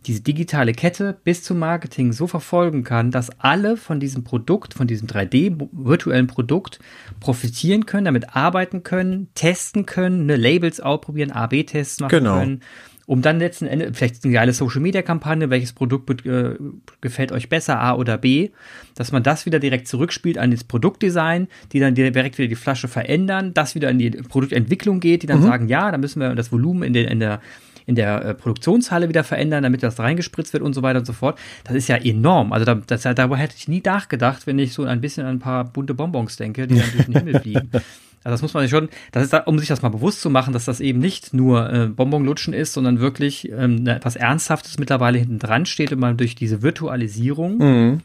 Diese 0.06 0.20
digitale 0.20 0.72
Kette 0.72 1.16
bis 1.24 1.42
zum 1.42 1.58
Marketing 1.58 2.12
so 2.12 2.26
verfolgen 2.26 2.84
kann, 2.84 3.10
dass 3.10 3.30
alle 3.40 3.76
von 3.76 4.00
diesem 4.00 4.24
Produkt, 4.24 4.74
von 4.74 4.86
diesem 4.86 5.08
3D-virtuellen 5.08 6.28
Produkt 6.28 6.78
profitieren 7.20 7.86
können, 7.86 8.04
damit 8.04 8.36
arbeiten 8.36 8.82
können, 8.82 9.28
testen 9.34 9.84
können, 9.84 10.26
ne, 10.26 10.36
Labels 10.36 10.80
ausprobieren, 10.80 11.32
AB-Tests 11.32 12.00
machen 12.00 12.10
genau. 12.10 12.38
können 12.38 12.60
um 13.06 13.22
dann 13.22 13.38
letzten 13.38 13.66
Endes, 13.66 13.96
vielleicht 13.96 14.24
eine 14.24 14.34
geile 14.34 14.52
Social 14.52 14.80
Media 14.80 15.00
Kampagne, 15.00 15.48
welches 15.48 15.72
Produkt 15.72 16.26
äh, 16.26 16.56
gefällt 17.00 17.30
euch 17.30 17.48
besser, 17.48 17.80
A 17.80 17.94
oder 17.94 18.18
B, 18.18 18.50
dass 18.96 19.12
man 19.12 19.22
das 19.22 19.46
wieder 19.46 19.60
direkt 19.60 19.86
zurückspielt 19.86 20.38
an 20.38 20.50
das 20.50 20.64
Produktdesign, 20.64 21.46
die 21.72 21.78
dann 21.78 21.94
direkt 21.94 22.36
wieder 22.36 22.48
die 22.48 22.56
Flasche 22.56 22.88
verändern, 22.88 23.54
das 23.54 23.76
wieder 23.76 23.90
in 23.90 23.98
die 23.98 24.10
Produktentwicklung 24.10 24.98
geht, 24.98 25.22
die 25.22 25.28
dann 25.28 25.38
mhm. 25.38 25.44
sagen, 25.44 25.68
ja, 25.68 25.90
da 25.90 25.98
müssen 25.98 26.20
wir 26.20 26.34
das 26.34 26.50
Volumen 26.50 26.82
in, 26.82 26.92
den, 26.92 27.06
in 27.06 27.20
der 27.20 27.40
in 27.86 27.94
der 27.94 28.24
äh, 28.24 28.34
Produktionshalle 28.34 29.08
wieder 29.08 29.24
verändern, 29.24 29.62
damit 29.62 29.82
das 29.82 29.98
reingespritzt 29.98 30.52
wird 30.52 30.62
und 30.62 30.74
so 30.74 30.82
weiter 30.82 30.98
und 30.98 31.06
so 31.06 31.12
fort. 31.12 31.38
Das 31.64 31.74
ist 31.74 31.88
ja 31.88 31.96
enorm. 31.96 32.52
Also 32.52 32.64
da, 32.64 32.74
das, 32.74 33.02
darüber 33.02 33.36
hätte 33.36 33.54
ich 33.56 33.68
nie 33.68 33.82
nachgedacht, 33.84 34.46
wenn 34.46 34.58
ich 34.58 34.72
so 34.72 34.84
ein 34.84 35.00
bisschen 35.00 35.24
an 35.24 35.36
ein 35.36 35.38
paar 35.38 35.64
bunte 35.64 35.94
Bonbons 35.94 36.36
denke, 36.36 36.66
die 36.66 36.78
dann 36.78 36.90
durch 36.92 37.04
den 37.06 37.14
Himmel 37.14 37.40
fliegen. 37.40 37.70
Also 38.24 38.34
das 38.34 38.42
muss 38.42 38.54
man 38.54 38.68
schon, 38.68 38.88
das 39.12 39.22
ist, 39.22 39.32
da, 39.32 39.38
um 39.44 39.56
sich 39.60 39.68
das 39.68 39.82
mal 39.82 39.90
bewusst 39.90 40.20
zu 40.20 40.30
machen, 40.30 40.52
dass 40.52 40.64
das 40.64 40.80
eben 40.80 40.98
nicht 40.98 41.32
nur 41.32 41.72
äh, 41.72 41.86
Bonbonlutschen 41.86 42.54
ist, 42.54 42.72
sondern 42.72 42.98
wirklich 42.98 43.52
ähm, 43.52 43.86
etwas 43.86 44.16
Ernsthaftes 44.16 44.80
mittlerweile 44.80 45.16
hinten 45.16 45.38
dran 45.38 45.64
steht 45.64 45.92
und 45.92 46.00
man 46.00 46.16
durch 46.16 46.34
diese 46.34 46.60
Virtualisierung 46.60 47.58
mhm. 47.58 48.00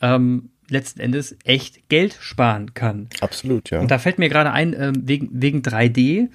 ähm, 0.00 0.50
letzten 0.68 1.00
Endes 1.00 1.36
echt 1.42 1.88
Geld 1.88 2.16
sparen 2.20 2.74
kann. 2.74 3.08
Absolut, 3.20 3.70
ja. 3.70 3.80
Und 3.80 3.90
da 3.90 3.98
fällt 3.98 4.20
mir 4.20 4.28
gerade 4.28 4.52
ein, 4.52 4.74
äh, 4.74 4.92
wegen, 4.96 5.28
wegen 5.32 5.62
3D, 5.62 6.28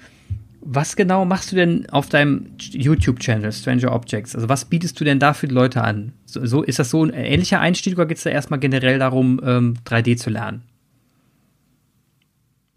was 0.60 0.96
genau 0.96 1.24
machst 1.24 1.52
du 1.52 1.56
denn 1.56 1.88
auf 1.90 2.08
deinem 2.08 2.52
YouTube-Channel 2.58 3.52
Stranger 3.52 3.92
Objects? 3.92 4.34
Also 4.34 4.48
was 4.48 4.66
bietest 4.66 5.00
du 5.00 5.04
denn 5.04 5.18
da 5.18 5.32
für 5.32 5.48
die 5.48 5.54
Leute 5.54 5.82
an? 5.82 6.12
So, 6.26 6.44
so 6.44 6.62
ist 6.62 6.78
das 6.78 6.90
so 6.90 7.04
ein 7.04 7.10
ähnlicher 7.10 7.60
Einstieg 7.60 7.94
oder 7.94 8.06
geht 8.06 8.18
es 8.18 8.24
da 8.24 8.30
erstmal 8.30 8.60
generell 8.60 8.98
darum, 8.98 9.40
ähm, 9.44 9.74
3D 9.84 10.16
zu 10.16 10.30
lernen? 10.30 10.62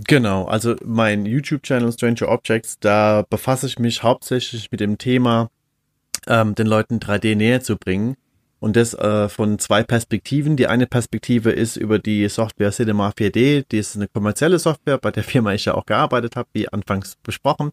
Genau, 0.08 0.46
also 0.46 0.76
mein 0.84 1.26
YouTube-Channel 1.26 1.92
Stranger 1.92 2.30
Objects, 2.30 2.80
da 2.80 3.26
befasse 3.30 3.68
ich 3.68 3.80
mich 3.80 4.04
hauptsächlich 4.04 4.72
mit 4.72 4.80
dem 4.80 4.98
Thema, 4.98 5.50
ähm, 6.28 6.56
den 6.56 6.68
Leuten 6.68 7.00
3D 7.00 7.36
näher 7.36 7.62
zu 7.62 7.78
bringen. 7.78 8.16
Und 8.64 8.78
das 8.78 8.94
äh, 8.94 9.28
von 9.28 9.60
zwei 9.60 9.84
Perspektiven. 9.84 10.56
Die 10.56 10.68
eine 10.68 10.88
Perspektive 10.88 11.52
ist 11.52 11.76
über 11.76 12.00
die 12.00 12.30
Software 12.30 12.72
Cinema 12.72 13.10
4D. 13.10 13.66
Die 13.70 13.78
ist 13.78 13.98
eine 13.98 14.08
kommerzielle 14.08 14.58
Software, 14.58 14.98
bei 14.98 15.12
der 15.12 15.24
Firma 15.26 15.52
ich 15.54 15.66
ja 15.66 15.74
auch 15.74 15.86
gearbeitet 15.86 16.38
habe, 16.38 16.48
wie 16.54 16.70
anfangs 16.70 17.18
besprochen. 17.24 17.72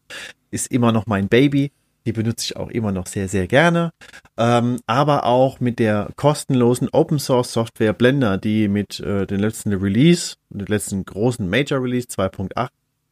Ist 0.51 0.73
immer 0.73 0.91
noch 0.91 1.07
mein 1.07 1.29
Baby. 1.29 1.71
Die 2.07 2.13
benutze 2.13 2.47
ich 2.47 2.57
auch 2.57 2.71
immer 2.71 2.91
noch 2.91 3.07
sehr, 3.07 3.29
sehr 3.29 3.47
gerne. 3.47 3.93
Ähm, 4.37 4.81
aber 4.89 5.27
auch 5.27 5.61
mit 5.61 5.79
der 5.79 6.11
kostenlosen 6.17 6.89
Open 6.89 7.21
Source 7.21 7.53
Software 7.53 7.93
Blender, 7.93 8.37
die 8.37 8.67
mit 8.67 8.99
äh, 8.99 9.29
den 9.29 9.39
letzten 9.39 9.73
Release, 9.73 10.35
den 10.49 10.67
letzten 10.67 11.05
großen 11.05 11.49
Major 11.49 11.81
Release 11.81 12.09
2.8 12.09 12.67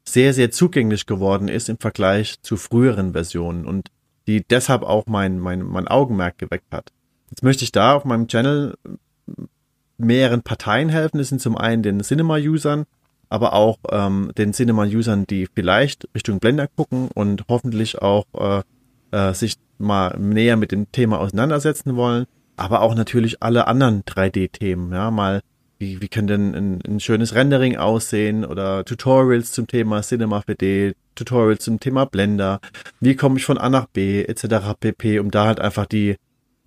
sehr, 0.05 0.35
sehr 0.35 0.51
zugänglich 0.51 1.07
geworden 1.07 1.47
ist 1.47 1.69
im 1.69 1.79
Vergleich 1.79 2.43
zu 2.43 2.57
früheren 2.57 3.12
Versionen 3.12 3.67
und 3.67 3.91
die 4.27 4.43
deshalb 4.43 4.83
auch 4.83 5.07
mein, 5.07 5.38
mein, 5.38 5.62
mein 5.62 5.87
Augenmerk 5.87 6.38
geweckt 6.38 6.73
hat. 6.73 6.91
Jetzt 7.31 7.43
möchte 7.43 7.64
ich 7.64 7.73
da 7.73 7.95
auf 7.95 8.05
meinem 8.05 8.29
Channel 8.29 8.75
mehreren 9.99 10.43
Parteien 10.43 10.88
helfen. 10.88 11.19
Das 11.19 11.29
sind 11.29 11.41
zum 11.41 11.57
einen 11.57 11.83
den 11.83 12.01
Cinema-Usern, 12.01 12.85
aber 13.29 13.53
auch 13.53 13.79
ähm, 13.91 14.31
den 14.38 14.53
Cinema-Usern, 14.53 15.27
die 15.27 15.47
vielleicht 15.53 16.09
Richtung 16.14 16.38
Blender 16.38 16.69
gucken 16.69 17.09
und 17.14 17.45
hoffentlich 17.49 18.01
auch 18.01 18.25
äh, 18.35 18.62
äh, 19.11 19.35
sich 19.35 19.57
mal 19.79 20.17
näher 20.19 20.57
mit 20.57 20.73
dem 20.73 20.91
Thema 20.93 21.19
auseinandersetzen 21.21 21.97
wollen, 21.97 22.27
aber 22.57 22.83
auch 22.83 22.95
natürlich 22.95 23.43
alle 23.43 23.67
anderen 23.67 24.03
3D-Themen, 24.05 24.93
ja, 24.93 25.11
mal 25.11 25.41
wie, 25.79 26.01
wie 26.01 26.09
kann 26.09 26.27
denn 26.27 26.55
ein, 26.55 26.81
ein 26.87 27.01
schönes 27.01 27.35
Rendering 27.35 27.77
aussehen 27.77 28.45
oder 28.45 28.85
Tutorials 28.85 29.53
zum 29.53 29.69
Thema 29.69 30.03
Cinema 30.03 30.41
4D, 30.41 30.95
Tutorials 31.14 31.64
zum 31.64 31.79
Thema 31.79 32.05
Blender, 32.05 32.61
wie 33.01 33.14
komme 33.14 33.38
ich 33.38 33.45
von 33.45 33.59
A 33.59 33.71
nach 33.71 33.87
B, 33.87 34.25
etc. 34.25 34.75
pp, 34.79 35.21
um 35.21 35.31
da 35.31 35.47
halt 35.47 35.61
einfach 35.61 35.87
die, 35.87 36.17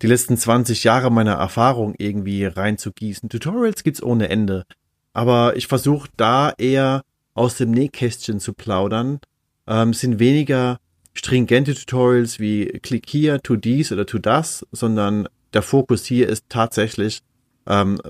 die 0.02 0.08
letzten 0.08 0.36
20 0.36 0.82
Jahre 0.84 1.10
meiner 1.10 1.34
Erfahrung 1.34 1.94
irgendwie 1.96 2.44
reinzugießen. 2.44 3.28
Tutorials 3.28 3.84
gibt's 3.84 4.02
ohne 4.02 4.28
Ende. 4.28 4.64
Aber 5.12 5.56
ich 5.56 5.68
versuche 5.68 6.08
da 6.16 6.52
eher 6.58 7.02
aus 7.34 7.56
dem 7.56 7.70
Nähkästchen 7.70 8.40
zu 8.40 8.52
plaudern, 8.52 9.20
ähm, 9.66 9.94
sind 9.94 10.18
weniger 10.18 10.78
stringente 11.14 11.74
Tutorials 11.74 12.40
wie 12.40 12.66
klick 12.82 13.08
hier, 13.08 13.42
tu 13.42 13.56
dies 13.56 13.92
oder 13.92 14.06
tu 14.06 14.18
das, 14.18 14.66
sondern 14.72 15.28
der 15.52 15.62
Fokus 15.62 16.04
hier 16.04 16.28
ist 16.28 16.46
tatsächlich, 16.48 17.20
ähm, 17.66 18.00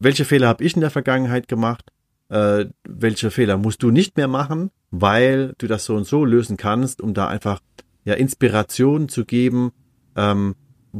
welche 0.00 0.24
Fehler 0.24 0.48
habe 0.48 0.64
ich 0.64 0.74
in 0.74 0.80
der 0.80 0.90
Vergangenheit 0.90 1.48
gemacht, 1.48 1.90
äh, 2.28 2.66
welche 2.88 3.30
Fehler 3.30 3.58
musst 3.58 3.82
du 3.82 3.90
nicht 3.90 4.16
mehr 4.16 4.28
machen, 4.28 4.70
weil 4.90 5.54
du 5.58 5.66
das 5.66 5.84
so 5.84 5.96
und 5.96 6.06
so 6.06 6.24
lösen 6.24 6.56
kannst, 6.56 7.00
um 7.00 7.12
da 7.12 7.28
einfach 7.28 7.60
ja 8.04 8.14
Inspiration 8.14 9.08
zu 9.08 9.24
geben, 9.24 9.72
ähm, 10.16 10.54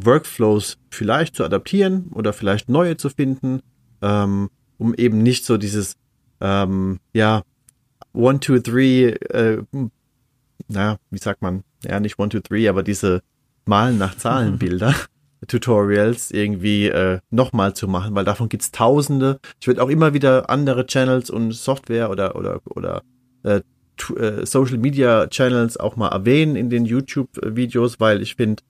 Workflows 0.04 0.78
vielleicht 0.90 1.36
zu 1.36 1.44
adaptieren 1.44 2.08
oder 2.12 2.32
vielleicht 2.32 2.68
neue 2.68 2.96
zu 2.96 3.08
finden, 3.08 3.60
ähm, 4.02 4.50
um 4.78 4.94
eben 4.94 5.22
nicht 5.22 5.44
so 5.44 5.56
dieses, 5.56 5.96
ähm, 6.40 6.98
ja, 7.14 7.42
One, 8.12 8.40
Two, 8.40 8.58
Three, 8.58 9.08
äh, 9.08 9.62
naja, 10.68 10.96
wie 11.10 11.18
sagt 11.18 11.42
man, 11.42 11.64
ja, 11.84 11.98
nicht 12.00 12.18
One, 12.18 12.28
Two, 12.28 12.40
Three, 12.40 12.68
aber 12.68 12.82
diese 12.82 13.22
Malen 13.64 13.98
nach 13.98 14.16
Zahlenbilder. 14.16 14.94
Tutorials 15.46 16.30
irgendwie 16.30 16.88
äh, 16.88 17.20
nochmal 17.30 17.74
zu 17.74 17.86
machen, 17.86 18.14
weil 18.14 18.24
davon 18.24 18.48
gibt's 18.48 18.72
tausende. 18.72 19.38
Ich 19.60 19.66
würde 19.66 19.82
auch 19.82 19.90
immer 19.90 20.14
wieder 20.14 20.50
andere 20.50 20.86
Channels 20.86 21.30
und 21.30 21.52
Software 21.52 22.10
oder 22.10 22.36
oder 22.36 22.60
oder 22.64 23.02
äh, 23.44 23.60
äh, 24.18 24.46
Social 24.46 24.78
Media 24.78 25.26
Channels 25.28 25.76
auch 25.76 25.96
mal 25.96 26.08
erwähnen 26.08 26.56
in 26.56 26.70
den 26.70 26.84
YouTube-Videos, 26.84 28.00
weil 28.00 28.22
ich 28.22 28.34
finde, 28.34 28.62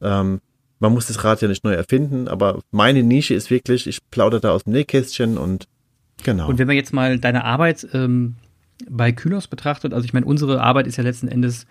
ähm, 0.00 0.40
man 0.84 0.92
muss 0.92 1.06
das 1.06 1.24
Rad 1.24 1.40
ja 1.40 1.48
nicht 1.48 1.64
neu 1.64 1.72
erfinden, 1.72 2.28
aber 2.28 2.60
meine 2.70 3.02
Nische 3.02 3.32
ist 3.32 3.50
wirklich, 3.50 3.86
ich 3.86 4.00
plaudere 4.10 4.42
da 4.42 4.50
aus 4.50 4.64
dem 4.64 4.74
Nähkästchen 4.74 5.38
und 5.38 5.66
genau. 6.22 6.46
Und 6.46 6.58
wenn 6.58 6.66
man 6.66 6.76
jetzt 6.76 6.92
mal 6.92 7.18
deine 7.18 7.44
Arbeit 7.44 7.88
ähm, 7.94 8.36
bei 8.90 9.10
Kylos 9.10 9.48
betrachtet, 9.48 9.94
also 9.94 10.04
ich 10.04 10.12
meine, 10.12 10.26
unsere 10.26 10.60
Arbeit 10.60 10.86
ist 10.86 10.96
ja 10.98 11.02
letzten 11.02 11.28
Endes 11.28 11.66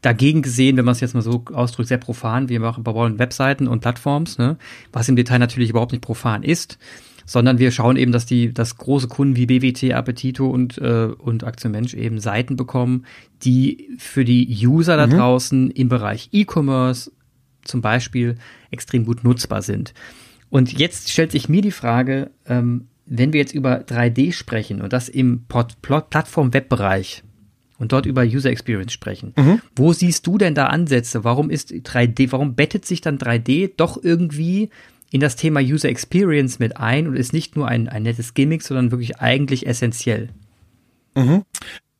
dagegen 0.00 0.40
gesehen, 0.40 0.78
wenn 0.78 0.86
man 0.86 0.92
es 0.92 1.00
jetzt 1.00 1.12
mal 1.12 1.20
so 1.20 1.44
ausdrückt, 1.52 1.88
sehr 1.88 1.98
profan. 1.98 2.48
Wir 2.48 2.60
machen, 2.60 2.84
bauen 2.84 3.18
Webseiten 3.18 3.68
und 3.68 3.80
Plattforms, 3.80 4.38
ne? 4.38 4.56
was 4.92 5.10
im 5.10 5.16
Detail 5.16 5.40
natürlich 5.40 5.68
überhaupt 5.68 5.92
nicht 5.92 6.00
profan 6.00 6.42
ist, 6.42 6.78
sondern 7.26 7.58
wir 7.58 7.70
schauen 7.70 7.98
eben, 7.98 8.12
dass 8.12 8.24
die, 8.24 8.54
dass 8.54 8.78
große 8.78 9.08
Kunden 9.08 9.36
wie 9.36 9.44
BWT, 9.44 9.92
Appetito 9.92 10.48
und, 10.48 10.78
äh, 10.78 11.10
und 11.18 11.44
Aktienmensch 11.44 11.92
eben 11.92 12.18
Seiten 12.18 12.56
bekommen, 12.56 13.04
die 13.42 13.90
für 13.98 14.24
die 14.24 14.48
User 14.66 14.96
da 14.96 15.06
mhm. 15.06 15.10
draußen 15.10 15.70
im 15.70 15.90
Bereich 15.90 16.30
E-Commerce 16.32 17.10
zum 17.68 17.80
Beispiel 17.80 18.36
extrem 18.70 19.04
gut 19.04 19.24
nutzbar 19.24 19.62
sind. 19.62 19.94
Und 20.50 20.72
jetzt 20.78 21.10
stellt 21.10 21.32
sich 21.32 21.48
mir 21.48 21.62
die 21.62 21.70
Frage, 21.70 22.30
ähm, 22.46 22.88
wenn 23.06 23.32
wir 23.32 23.40
jetzt 23.40 23.54
über 23.54 23.80
3D 23.80 24.32
sprechen 24.32 24.80
und 24.80 24.92
das 24.92 25.08
im 25.08 25.44
Plattform-Web-Bereich, 25.46 27.22
und 27.78 27.92
dort 27.92 28.06
über 28.06 28.22
User 28.22 28.50
Experience 28.50 28.92
sprechen. 28.92 29.32
Mhm. 29.36 29.60
Wo 29.74 29.92
siehst 29.92 30.26
du 30.26 30.36
denn 30.36 30.54
da 30.54 30.66
Ansätze? 30.66 31.24
Warum 31.24 31.48
ist 31.48 31.70
3D, 31.72 32.32
warum 32.32 32.54
bettet 32.54 32.84
sich 32.84 33.00
dann 33.00 33.18
3D 33.18 33.72
doch 33.76 34.02
irgendwie 34.02 34.70
in 35.10 35.20
das 35.20 35.36
Thema 35.36 35.60
User 35.60 35.88
Experience 35.88 36.58
mit 36.58 36.76
ein 36.76 37.06
und 37.06 37.16
ist 37.16 37.32
nicht 37.32 37.56
nur 37.56 37.68
ein, 37.68 37.88
ein 37.88 38.02
nettes 38.02 38.34
Gimmick, 38.34 38.62
sondern 38.62 38.90
wirklich 38.90 39.20
eigentlich 39.20 39.66
essentiell? 39.66 40.30
Mhm. 41.14 41.44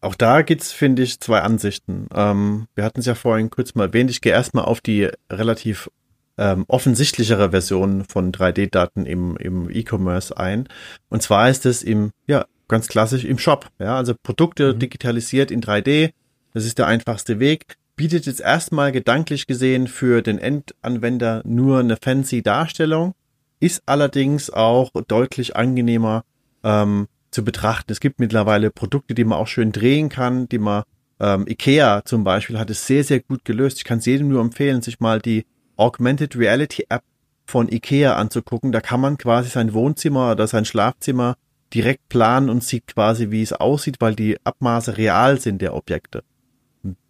Auch 0.00 0.14
da 0.14 0.42
gibt's, 0.42 0.72
finde 0.72 1.02
ich, 1.02 1.18
zwei 1.20 1.40
Ansichten. 1.40 2.06
Ähm, 2.14 2.68
wir 2.74 2.84
hatten 2.84 3.00
es 3.00 3.06
ja 3.06 3.14
vorhin 3.14 3.50
kurz 3.50 3.74
mal 3.74 3.86
erwähnt. 3.86 4.10
Ich 4.10 4.20
gehe 4.20 4.32
erstmal 4.32 4.64
auf 4.64 4.80
die 4.80 5.08
relativ 5.30 5.90
ähm, 6.36 6.64
offensichtlichere 6.68 7.50
Version 7.50 8.04
von 8.04 8.30
3D-Daten 8.30 9.06
im, 9.06 9.36
im 9.36 9.68
E-Commerce 9.68 10.36
ein. 10.36 10.68
Und 11.08 11.22
zwar 11.22 11.50
ist 11.50 11.66
es 11.66 11.82
im 11.82 12.12
ja, 12.26 12.46
ganz 12.68 12.86
klassisch 12.88 13.24
im 13.24 13.38
Shop. 13.38 13.66
Ja, 13.80 13.96
also 13.96 14.14
Produkte 14.22 14.74
mhm. 14.74 14.78
digitalisiert 14.78 15.50
in 15.50 15.60
3D. 15.60 16.12
Das 16.54 16.64
ist 16.64 16.78
der 16.78 16.86
einfachste 16.86 17.40
Weg. 17.40 17.76
Bietet 17.96 18.26
jetzt 18.26 18.40
erstmal 18.40 18.92
gedanklich 18.92 19.48
gesehen 19.48 19.88
für 19.88 20.22
den 20.22 20.38
Endanwender 20.38 21.42
nur 21.44 21.80
eine 21.80 21.96
fancy 21.96 22.42
Darstellung, 22.42 23.14
ist 23.58 23.82
allerdings 23.86 24.50
auch 24.50 24.90
deutlich 25.08 25.56
angenehmer 25.56 26.24
ähm, 26.62 27.08
zu 27.30 27.44
betrachten. 27.44 27.92
Es 27.92 28.00
gibt 28.00 28.20
mittlerweile 28.20 28.70
Produkte, 28.70 29.14
die 29.14 29.24
man 29.24 29.38
auch 29.38 29.46
schön 29.46 29.72
drehen 29.72 30.08
kann, 30.08 30.48
die 30.48 30.58
man 30.58 30.82
ähm, 31.20 31.46
Ikea 31.48 32.04
zum 32.04 32.24
Beispiel 32.24 32.58
hat 32.58 32.70
es 32.70 32.86
sehr, 32.86 33.04
sehr 33.04 33.20
gut 33.20 33.44
gelöst. 33.44 33.78
Ich 33.78 33.84
kann 33.84 33.98
es 33.98 34.06
jedem 34.06 34.28
nur 34.28 34.40
empfehlen, 34.40 34.82
sich 34.82 35.00
mal 35.00 35.20
die 35.20 35.46
Augmented 35.76 36.36
Reality 36.36 36.86
App 36.88 37.02
von 37.46 37.68
Ikea 37.68 38.16
anzugucken. 38.16 38.72
Da 38.72 38.80
kann 38.80 39.00
man 39.00 39.18
quasi 39.18 39.48
sein 39.48 39.72
Wohnzimmer 39.72 40.32
oder 40.32 40.46
sein 40.46 40.64
Schlafzimmer 40.64 41.36
direkt 41.74 42.08
planen 42.08 42.48
und 42.48 42.64
sieht 42.64 42.86
quasi, 42.86 43.30
wie 43.30 43.42
es 43.42 43.52
aussieht, 43.52 43.96
weil 44.00 44.14
die 44.14 44.36
Abmaße 44.44 44.96
real 44.96 45.40
sind 45.40 45.60
der 45.60 45.74
Objekte. 45.74 46.22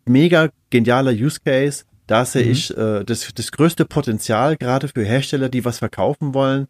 Mega 0.04 0.48
genialer 0.70 1.12
Use 1.12 1.40
Case. 1.44 1.84
Da 2.06 2.24
sehe 2.24 2.46
mhm. 2.46 2.50
ich 2.52 2.76
äh, 2.76 3.04
das, 3.04 3.32
das 3.34 3.52
größte 3.52 3.84
Potenzial 3.84 4.56
gerade 4.56 4.88
für 4.88 5.04
Hersteller, 5.04 5.50
die 5.50 5.64
was 5.64 5.78
verkaufen 5.78 6.32
wollen, 6.32 6.66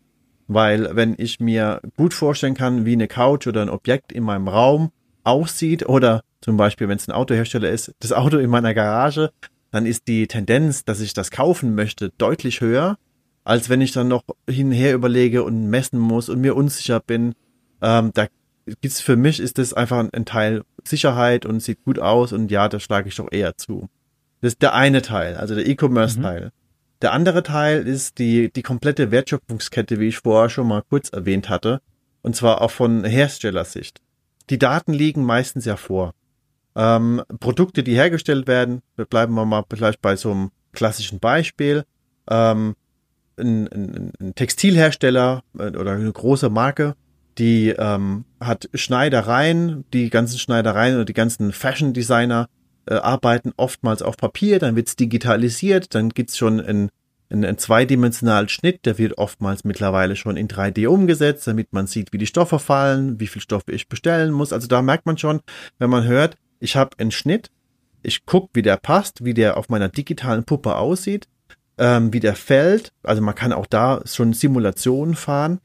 weil 0.49 0.97
wenn 0.97 1.15
ich 1.19 1.39
mir 1.39 1.81
gut 1.97 2.15
vorstellen 2.15 2.55
kann, 2.55 2.85
wie 2.85 2.95
eine 2.95 3.07
Couch 3.07 3.47
oder 3.47 3.63
ein 3.63 3.69
Objekt 3.69 4.13
in 4.13 4.25
meinem 4.25 4.49
Raum 4.49 4.91
aussieht 5.23 5.89
oder 5.89 6.23
zum 6.41 6.57
Beispiel, 6.57 6.89
wenn 6.89 6.97
es 6.97 7.07
ein 7.07 7.13
Autohersteller 7.13 7.71
ist, 7.71 7.93
das 8.01 8.13
Auto 8.13 8.39
in 8.39 8.51
meiner 8.51 8.75
Garage, 8.75 9.31
dann 9.71 9.87
ist 9.87 10.09
die 10.09 10.27
Tendenz, 10.27 10.85
dass 10.85 11.01
ich 11.01 11.13
das 11.13 11.31
kaufen 11.31 11.75
möchte, 11.75 12.11
deutlich 12.17 12.61
höher, 12.61 12.97
als 13.45 13.69
wenn 13.69 13.81
ich 13.81 13.93
dann 13.93 14.09
noch 14.09 14.25
hinher 14.49 14.95
überlege 14.95 15.45
und 15.45 15.69
messen 15.69 15.99
muss 15.99 16.29
und 16.29 16.41
mir 16.41 16.57
unsicher 16.57 17.01
bin, 17.01 17.35
ähm, 17.83 18.11
da 18.15 18.27
gibt's 18.81 19.01
für 19.01 19.17
mich 19.17 19.41
ist 19.41 19.59
das 19.59 19.73
einfach 19.73 20.07
ein, 20.13 20.25
Teil 20.25 20.63
Sicherheit 20.85 21.47
und 21.47 21.61
sieht 21.61 21.85
gut 21.85 21.99
aus 21.99 22.33
und 22.33 22.51
ja, 22.51 22.69
da 22.69 22.81
schlage 22.81 23.09
ich 23.09 23.17
doch 23.17 23.31
eher 23.31 23.57
zu. 23.57 23.89
Das 24.41 24.53
ist 24.53 24.63
der 24.63 24.75
eine 24.75 25.03
Teil, 25.03 25.37
also 25.37 25.55
der 25.55 25.67
E-Commerce-Teil. 25.67 26.47
Mhm. 26.47 26.51
Der 27.03 27.13
andere 27.13 27.43
Teil 27.43 27.87
ist 27.87 28.19
die, 28.19 28.53
die 28.53 28.63
komplette 28.63 29.11
Wertschöpfungskette, 29.11 30.01
wie 30.01 30.09
ich 30.09 30.19
vorher 30.19 30.51
schon 30.51 30.67
mal 30.67 30.83
kurz 30.89 31.11
erwähnt 31.11 31.49
hatte. 31.49 31.81
Und 32.23 32.35
zwar 32.35 32.61
auch 32.61 32.71
von 32.71 33.05
Herstellersicht. 33.05 34.01
Die 34.51 34.59
Daten 34.59 34.93
liegen 34.93 35.25
meistens 35.25 35.65
ja 35.65 35.77
vor. 35.77 36.15
Ähm, 36.75 37.23
Produkte, 37.41 37.83
die 37.83 37.95
hergestellt 37.95 38.47
werden, 38.47 38.83
bleiben 39.11 39.35
wir 39.35 39.45
mal 39.45 39.65
vielleicht 39.71 40.03
bei 40.03 40.17
so 40.17 40.33
einem 40.33 40.51
klassischen 40.73 41.21
Beispiel. 41.21 41.85
Ähm, 42.29 42.75
ein, 43.37 43.69
ein, 43.69 44.13
ein 44.21 44.35
Textilhersteller 44.35 45.43
äh, 45.59 45.69
oder 45.77 45.93
eine 45.93 46.13
große 46.13 46.51
Marke 46.51 46.95
die 47.39 47.69
ähm, 47.71 48.25
hat 48.41 48.69
Schneidereien, 48.75 49.85
die 49.93 50.11
ganzen 50.11 50.39
Schneidereien 50.39 50.97
oder 50.97 51.05
die 51.05 51.15
ganzen 51.15 51.53
Fashion 51.53 51.93
Designer 51.93 52.49
äh, 52.89 52.95
arbeiten 52.95 53.53
oftmals 53.57 54.03
auf 54.03 54.17
Papier, 54.17 54.59
dann 54.59 54.77
wird's 54.77 54.97
digitalisiert, 54.97 55.95
dann 55.95 56.09
gibt's 56.09 56.39
schon 56.39 56.61
einen, 56.61 56.91
einen, 57.31 57.59
zweidimensionalen 57.59 58.49
Schnitt, 58.49 58.87
der 58.87 58.99
wird 58.99 59.19
oftmals 59.19 59.65
mittlerweile 59.65 60.17
schon 60.17 60.37
in 60.37 60.49
3D 60.49 60.87
umgesetzt, 60.87 61.47
damit 61.47 61.73
man 61.73 61.87
sieht, 61.87 62.13
wie 62.13 62.19
die 62.19 62.27
Stoffe 62.27 62.59
fallen, 62.59 63.21
wie 63.21 63.27
viel 63.27 63.43
Stoffe 63.43 63.73
ich 63.73 63.89
bestellen 63.89 64.33
muss. 64.33 64.53
Also 64.53 64.69
da 64.69 64.81
merkt 64.81 65.07
man 65.07 65.19
schon, 65.19 65.41
wenn 65.79 65.91
man 65.91 66.05
hört, 66.05 66.37
ich 66.61 66.77
habe 66.77 66.97
einen 66.99 67.11
Schnitt, 67.11 67.51
ich 68.03 68.25
guck, 68.25 68.51
wie 68.55 68.63
der 68.63 68.77
passt, 68.77 69.25
wie 69.25 69.35
der 69.35 69.57
auf 69.57 69.69
meiner 69.69 69.89
digitalen 69.89 70.45
Puppe 70.45 70.77
aussieht, 70.77 71.29
ähm, 71.77 72.13
wie 72.13 72.21
der 72.21 72.35
fällt. 72.35 72.93
Also 73.03 73.21
man 73.21 73.35
kann 73.35 73.53
auch 73.53 73.67
da 73.67 74.01
schon 74.07 74.33
Simulationen 74.33 75.15
fahren 75.15 75.61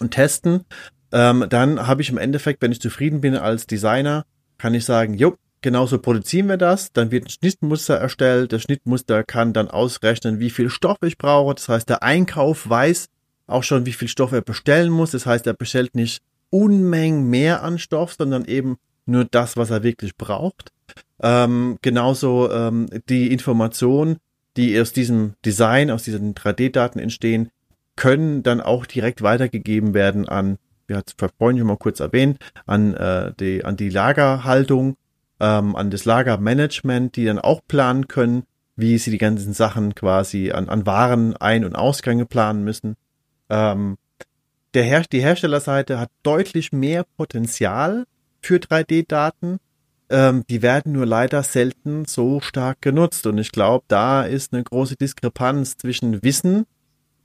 und 0.00 0.10
testen. 0.10 0.64
Ähm, 1.12 1.46
dann 1.48 1.86
habe 1.86 2.02
ich 2.02 2.10
im 2.10 2.18
Endeffekt, 2.18 2.60
wenn 2.62 2.72
ich 2.72 2.80
zufrieden 2.80 3.20
bin 3.20 3.36
als 3.36 3.66
Designer, 3.66 4.26
kann 4.58 4.74
ich 4.74 4.84
sagen, 4.84 5.14
jo, 5.14 5.36
genauso 5.66 5.98
produzieren 5.98 6.48
wir 6.48 6.58
das. 6.58 6.92
Dann 6.92 7.10
wird 7.10 7.24
ein 7.24 7.28
Schnittmuster 7.28 7.96
erstellt. 7.96 8.52
Das 8.52 8.62
Schnittmuster 8.62 9.24
kann 9.24 9.52
dann 9.52 9.66
ausrechnen, 9.66 10.38
wie 10.38 10.50
viel 10.50 10.70
Stoff 10.70 10.98
ich 11.02 11.18
brauche. 11.18 11.56
Das 11.56 11.68
heißt, 11.68 11.88
der 11.88 12.04
Einkauf 12.04 12.70
weiß 12.70 13.08
auch 13.48 13.64
schon, 13.64 13.84
wie 13.84 13.92
viel 13.92 14.06
Stoff 14.06 14.30
er 14.30 14.42
bestellen 14.42 14.92
muss. 14.92 15.10
Das 15.10 15.26
heißt, 15.26 15.44
er 15.44 15.54
bestellt 15.54 15.96
nicht 15.96 16.22
Unmengen 16.50 17.28
mehr 17.28 17.64
an 17.64 17.80
Stoff, 17.80 18.14
sondern 18.14 18.44
eben 18.44 18.76
nur 19.06 19.24
das, 19.24 19.56
was 19.56 19.70
er 19.70 19.82
wirklich 19.82 20.16
braucht. 20.16 20.70
Ähm, 21.20 21.78
genauso 21.82 22.48
ähm, 22.52 22.86
die 23.08 23.32
Informationen, 23.32 24.18
die 24.56 24.80
aus 24.80 24.92
diesem 24.92 25.34
Design, 25.44 25.90
aus 25.90 26.04
diesen 26.04 26.36
3D-Daten 26.36 27.00
entstehen, 27.00 27.50
können 27.96 28.44
dann 28.44 28.60
auch 28.60 28.86
direkt 28.86 29.20
weitergegeben 29.20 29.94
werden 29.94 30.28
an, 30.28 30.58
wir 30.86 30.98
hat 30.98 31.08
es 31.08 31.30
vorhin 31.38 31.58
schon 31.58 31.66
mal 31.66 31.76
kurz 31.76 31.98
erwähnt, 31.98 32.38
an, 32.66 32.94
äh, 32.94 33.32
die, 33.40 33.64
an 33.64 33.76
die 33.76 33.88
Lagerhaltung, 33.88 34.96
ähm, 35.40 35.76
an 35.76 35.90
das 35.90 36.04
Lagermanagement, 36.04 37.16
die 37.16 37.24
dann 37.24 37.38
auch 37.38 37.60
planen 37.66 38.08
können, 38.08 38.44
wie 38.76 38.98
sie 38.98 39.10
die 39.10 39.18
ganzen 39.18 39.52
Sachen 39.52 39.94
quasi 39.94 40.50
an, 40.50 40.68
an 40.68 40.86
Waren 40.86 41.36
Ein- 41.36 41.64
und 41.64 41.76
Ausgänge 41.76 42.26
planen 42.26 42.64
müssen. 42.64 42.96
Ähm, 43.48 43.96
der 44.74 44.84
Her 44.84 45.04
die 45.10 45.20
Herstellerseite 45.20 45.98
hat 45.98 46.10
deutlich 46.22 46.72
mehr 46.72 47.04
Potenzial 47.16 48.06
für 48.42 48.56
3D-Daten. 48.56 49.58
Ähm, 50.08 50.44
die 50.50 50.62
werden 50.62 50.92
nur 50.92 51.06
leider 51.06 51.42
selten 51.42 52.04
so 52.04 52.40
stark 52.40 52.82
genutzt. 52.82 53.26
Und 53.26 53.38
ich 53.38 53.52
glaube, 53.52 53.84
da 53.88 54.22
ist 54.22 54.52
eine 54.52 54.62
große 54.62 54.96
Diskrepanz 54.96 55.78
zwischen 55.78 56.22
Wissen, 56.22 56.66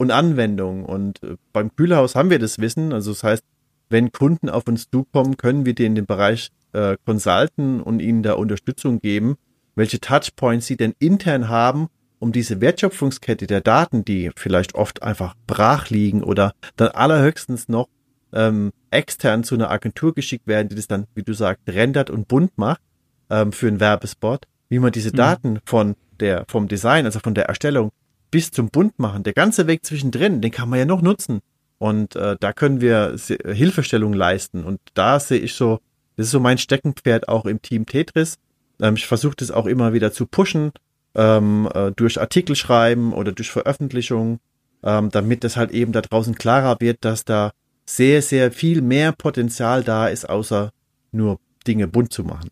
und 0.02 0.10
Anwendung. 0.10 0.84
Und 0.84 1.22
äh, 1.22 1.38
beim 1.54 1.76
Kühlhaus 1.76 2.16
haben 2.16 2.32
wir 2.32 2.40
das 2.40 2.58
Wissen. 2.58 2.92
Also 2.92 3.12
das 3.12 3.24
heißt, 3.24 3.44
wenn 3.90 4.12
Kunden 4.12 4.50
auf 4.50 4.68
uns 4.68 4.90
zukommen, 4.90 5.38
können 5.38 5.64
wir 5.64 5.76
denen 5.76 5.94
den 5.94 6.08
Bereich 6.08 6.50
äh, 6.74 6.98
consulten 7.06 7.82
und 7.82 8.02
ihnen 8.02 8.24
da 8.24 8.34
Unterstützung 8.34 9.00
geben, 9.00 9.36
welche 9.76 10.00
Touchpoints 10.00 10.68
sie 10.68 10.78
denn 10.78 10.94
intern 11.00 11.50
haben, 11.50 11.88
um 12.20 12.32
diese 12.32 12.62
Wertschöpfungskette 12.62 13.48
der 13.48 13.62
Daten, 13.62 14.06
die 14.06 14.32
vielleicht 14.36 14.76
oft 14.76 15.02
einfach 15.02 15.36
brach 15.48 15.90
liegen 15.90 16.24
oder 16.24 16.54
dann 16.76 16.90
allerhöchstens 16.90 17.68
noch 17.68 17.88
ähm, 18.34 18.72
extern 18.92 19.44
zu 19.44 19.56
einer 19.56 19.72
Agentur 19.72 20.14
geschickt 20.14 20.48
werden, 20.48 20.70
die 20.70 20.76
das 20.76 20.88
dann, 20.88 21.08
wie 21.16 21.24
du 21.24 21.34
sagst, 21.34 21.68
rendert 21.68 22.10
und 22.10 22.28
bunt 22.28 22.58
macht 22.58 22.82
ähm, 23.30 23.52
für 23.52 23.68
einen 23.68 23.80
Werbespot, 23.80 24.46
wie 24.70 24.80
man 24.80 24.92
diese 24.92 25.10
mhm. 25.10 25.16
Daten 25.16 25.60
von 25.66 25.96
der 26.20 26.46
vom 26.48 26.68
Design, 26.68 27.06
also 27.06 27.20
von 27.20 27.34
der 27.34 27.46
Erstellung 27.46 27.92
bis 28.30 28.52
zum 28.52 28.70
Bunt 28.70 29.00
machen, 29.00 29.24
der 29.24 29.34
ganze 29.34 29.68
Weg 29.68 29.86
zwischendrin, 29.86 30.42
den 30.42 30.52
kann 30.52 30.70
man 30.70 30.80
ja 30.80 30.86
noch 30.86 31.02
nutzen. 31.02 31.42
Und 31.78 32.16
äh, 32.16 32.38
da 32.40 32.54
können 32.54 32.80
wir 32.80 33.16
Hilfestellung 33.44 34.14
leisten. 34.14 34.64
Und 34.64 34.80
da 34.94 35.20
sehe 35.20 35.40
ich 35.40 35.56
so, 35.56 35.80
das 36.22 36.28
ist 36.28 36.34
so 36.34 36.40
mein 36.40 36.60
Steckenpferd 36.60 37.28
auch 37.30 37.46
im 37.46 37.64
Team 37.64 37.88
Tetris. 37.88 38.38
Ähm, 38.80 38.94
ich 38.94 39.08
versuche 39.08 39.34
das 39.36 39.50
auch 39.50 39.66
immer 39.66 39.92
wieder 39.92 40.12
zu 40.12 40.28
pushen, 40.28 40.72
ähm, 41.16 41.68
äh, 41.74 41.92
durch 41.96 42.22
Artikel 42.22 42.56
schreiben 42.56 43.12
oder 43.12 43.32
durch 43.32 43.50
Veröffentlichungen, 43.50 44.40
ähm, 44.84 45.10
damit 45.10 45.44
es 45.44 45.58
halt 45.58 45.72
eben 45.72 45.94
da 45.94 46.02
draußen 46.02 46.36
klarer 46.36 46.78
wird, 46.80 47.04
dass 47.06 47.26
da 47.26 47.54
sehr, 47.88 48.22
sehr 48.22 48.52
viel 48.52 48.84
mehr 48.84 49.14
Potenzial 49.14 49.84
da 49.84 50.10
ist, 50.10 50.30
außer 50.30 50.70
nur 51.12 51.40
Dinge 51.66 51.88
bunt 51.88 52.14
zu 52.14 52.24
machen. 52.24 52.50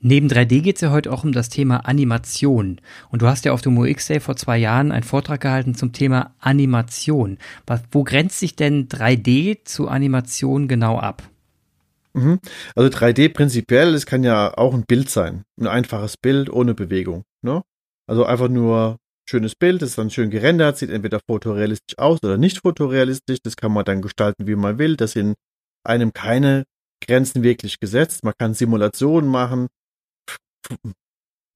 Neben 0.00 0.28
3D 0.28 0.60
geht 0.60 0.76
es 0.76 0.82
ja 0.82 0.92
heute 0.92 1.12
auch 1.12 1.24
um 1.24 1.32
das 1.32 1.48
Thema 1.48 1.78
Animation. 1.78 2.80
Und 3.10 3.20
du 3.20 3.26
hast 3.26 3.44
ja 3.44 3.52
auf 3.52 3.62
dem 3.62 3.76
UX 3.76 4.06
Day 4.06 4.20
vor 4.20 4.36
zwei 4.36 4.58
Jahren 4.58 4.92
einen 4.92 5.02
Vortrag 5.02 5.40
gehalten 5.40 5.74
zum 5.74 5.92
Thema 5.92 6.36
Animation. 6.38 7.38
wo 7.90 8.04
grenzt 8.04 8.38
sich 8.38 8.54
denn 8.54 8.88
3D 8.88 9.64
zu 9.64 9.88
Animation 9.88 10.68
genau 10.68 11.00
ab? 11.00 11.24
Mhm. 12.12 12.40
Also 12.74 12.90
3D 12.90 13.32
prinzipiell, 13.32 13.94
es 13.94 14.06
kann 14.06 14.24
ja 14.24 14.56
auch 14.56 14.74
ein 14.74 14.84
Bild 14.84 15.10
sein. 15.10 15.44
Ein 15.58 15.66
einfaches 15.66 16.16
Bild 16.16 16.50
ohne 16.50 16.74
Bewegung. 16.74 17.24
Ne? 17.42 17.62
Also 18.08 18.24
einfach 18.24 18.48
nur 18.48 18.96
schönes 19.28 19.54
Bild, 19.54 19.82
ist 19.82 19.96
dann 19.96 20.10
schön 20.10 20.30
gerendert, 20.30 20.76
sieht 20.76 20.90
entweder 20.90 21.20
fotorealistisch 21.20 21.98
aus 21.98 22.18
oder 22.22 22.36
nicht 22.36 22.58
fotorealistisch. 22.58 23.38
Das 23.42 23.56
kann 23.56 23.72
man 23.72 23.84
dann 23.84 24.02
gestalten, 24.02 24.46
wie 24.46 24.56
man 24.56 24.78
will. 24.78 24.96
Das 24.96 25.12
sind 25.12 25.36
einem 25.84 26.12
keine 26.12 26.64
Grenzen 27.02 27.42
wirklich 27.42 27.78
gesetzt. 27.78 28.24
Man 28.24 28.34
kann 28.36 28.54
Simulationen 28.54 29.30
machen 29.30 29.68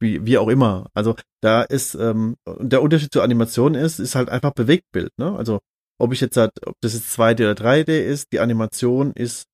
wie, 0.05 0.25
wie 0.25 0.39
auch 0.39 0.49
immer. 0.49 0.89
Also 0.95 1.17
da 1.43 1.63
ist 1.63 1.95
ähm, 1.95 2.37
der 2.47 2.83
Unterschied 2.83 3.13
zur 3.13 3.23
Animation 3.23 3.75
ist, 3.75 3.99
ist 3.99 4.15
halt 4.15 4.29
einfach 4.29 4.53
Bewegtbild. 4.53 5.11
Ne? 5.19 5.35
Also 5.37 5.61
ob 5.99 6.13
ich 6.13 6.21
jetzt 6.21 6.37
ob 6.39 6.75
das 6.81 6.95
jetzt 6.95 7.19
2D 7.19 7.51
oder 7.51 7.53
3D 7.53 7.99
ist, 7.99 8.33
die 8.33 8.41
Animation 8.41 9.13
ist 9.13 9.47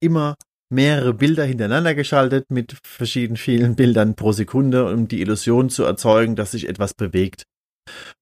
immer 0.00 0.36
mehrere 0.70 1.14
Bilder 1.14 1.44
hintereinander 1.44 1.94
geschaltet 1.94 2.50
mit 2.50 2.76
verschiedenen 2.84 3.36
vielen 3.36 3.76
Bildern 3.76 4.14
pro 4.14 4.32
Sekunde, 4.32 4.90
um 4.92 5.08
die 5.08 5.20
Illusion 5.20 5.70
zu 5.70 5.84
erzeugen, 5.84 6.36
dass 6.36 6.52
sich 6.52 6.68
etwas 6.68 6.94
bewegt. 6.94 7.44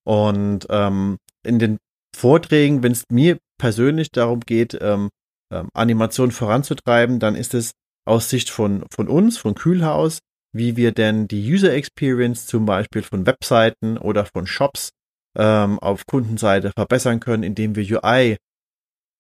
Und 0.05 0.67
ähm, 0.71 1.19
in 1.45 1.59
den 1.59 1.79
Vorträgen, 2.15 2.83
wenn 2.83 2.93
es 2.93 3.05
mir 3.11 3.39
persönlich 3.59 4.11
darum 4.11 4.41
geht, 4.41 4.77
ähm, 4.81 5.11
ähm, 5.53 5.69
Animation 5.73 6.31
voranzutreiben, 6.31 7.21
dann 7.21 7.35
ist 7.35 7.55
es 7.55 7.73
aus 8.07 8.29
Sicht 8.29 8.51
von, 8.51 8.85
von 8.93 9.09
uns, 9.09 9.39
von 9.39 9.55
Kühlhaus, 9.55 10.19
wie 10.53 10.77
wir 10.77 10.93
denn 10.93 11.29
die 11.29 11.51
User 11.51 11.73
Experience 11.73 12.47
zum 12.47 12.67
Beispiel 12.67 13.03
von 13.03 13.27
Webseiten 13.27 13.97
oder 13.97 14.27
von 14.27 14.47
Shops 14.47 14.91
ähm, 15.37 15.79
auf 15.79 16.05
Kundenseite 16.07 16.73
verbessern 16.73 17.21
können, 17.21 17.43
indem 17.43 17.77
wir 17.77 18.03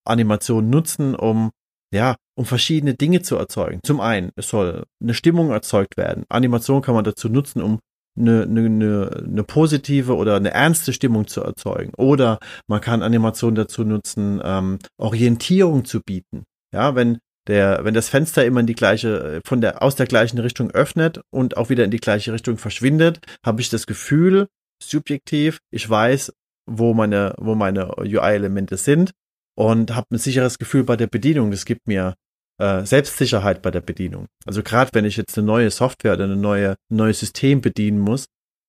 UI-Animationen 0.06 0.68
nutzen, 0.68 1.14
um 1.14 1.52
ja, 1.94 2.16
um 2.34 2.44
verschiedene 2.44 2.94
Dinge 2.94 3.22
zu 3.22 3.36
erzeugen. 3.36 3.80
Zum 3.84 4.00
einen, 4.00 4.30
es 4.36 4.48
soll 4.48 4.84
eine 5.02 5.14
Stimmung 5.14 5.50
erzeugt 5.50 5.96
werden. 5.96 6.24
Animation 6.28 6.82
kann 6.82 6.94
man 6.94 7.04
dazu 7.04 7.28
nutzen, 7.28 7.62
um 7.62 7.80
eine, 8.18 8.42
eine, 8.42 9.24
eine 9.26 9.44
positive 9.44 10.16
oder 10.16 10.36
eine 10.36 10.52
ernste 10.52 10.92
Stimmung 10.92 11.26
zu 11.26 11.42
erzeugen. 11.42 11.92
Oder 11.96 12.38
man 12.68 12.80
kann 12.80 13.02
Animation 13.02 13.54
dazu 13.54 13.84
nutzen, 13.84 14.40
ähm, 14.44 14.78
Orientierung 14.98 15.84
zu 15.84 16.00
bieten. 16.00 16.44
Ja, 16.72 16.94
wenn 16.94 17.18
der, 17.48 17.80
wenn 17.84 17.94
das 17.94 18.08
Fenster 18.08 18.44
immer 18.44 18.60
in 18.60 18.66
die 18.66 18.74
gleiche, 18.74 19.40
von 19.44 19.60
der, 19.60 19.82
aus 19.82 19.96
der 19.96 20.06
gleichen 20.06 20.38
Richtung 20.38 20.70
öffnet 20.70 21.20
und 21.30 21.56
auch 21.56 21.70
wieder 21.70 21.84
in 21.84 21.90
die 21.90 21.98
gleiche 21.98 22.32
Richtung 22.32 22.56
verschwindet, 22.56 23.18
habe 23.44 23.60
ich 23.60 23.68
das 23.68 23.86
Gefühl, 23.86 24.48
subjektiv, 24.82 25.58
ich 25.70 25.88
weiß, 25.88 26.32
wo 26.66 26.94
meine, 26.94 27.34
wo 27.38 27.54
meine 27.54 27.98
UI-Elemente 27.98 28.76
sind 28.76 29.12
und 29.56 29.94
habe 29.94 30.06
ein 30.12 30.18
sicheres 30.18 30.58
Gefühl 30.58 30.84
bei 30.84 30.96
der 30.96 31.08
Bedienung. 31.08 31.50
Das 31.50 31.64
gibt 31.64 31.86
mir 31.86 32.14
äh, 32.58 32.84
Selbstsicherheit 32.84 33.62
bei 33.62 33.70
der 33.70 33.80
Bedienung. 33.80 34.26
Also 34.46 34.62
gerade 34.62 34.90
wenn 34.94 35.04
ich 35.04 35.16
jetzt 35.16 35.36
eine 35.36 35.46
neue 35.46 35.70
Software 35.70 36.14
oder 36.14 36.24
eine 36.24 36.36
neue, 36.36 36.70
ein 36.90 36.96
neues 36.96 37.20
System 37.20 37.60
bedienen 37.60 37.98
muss, 37.98 38.26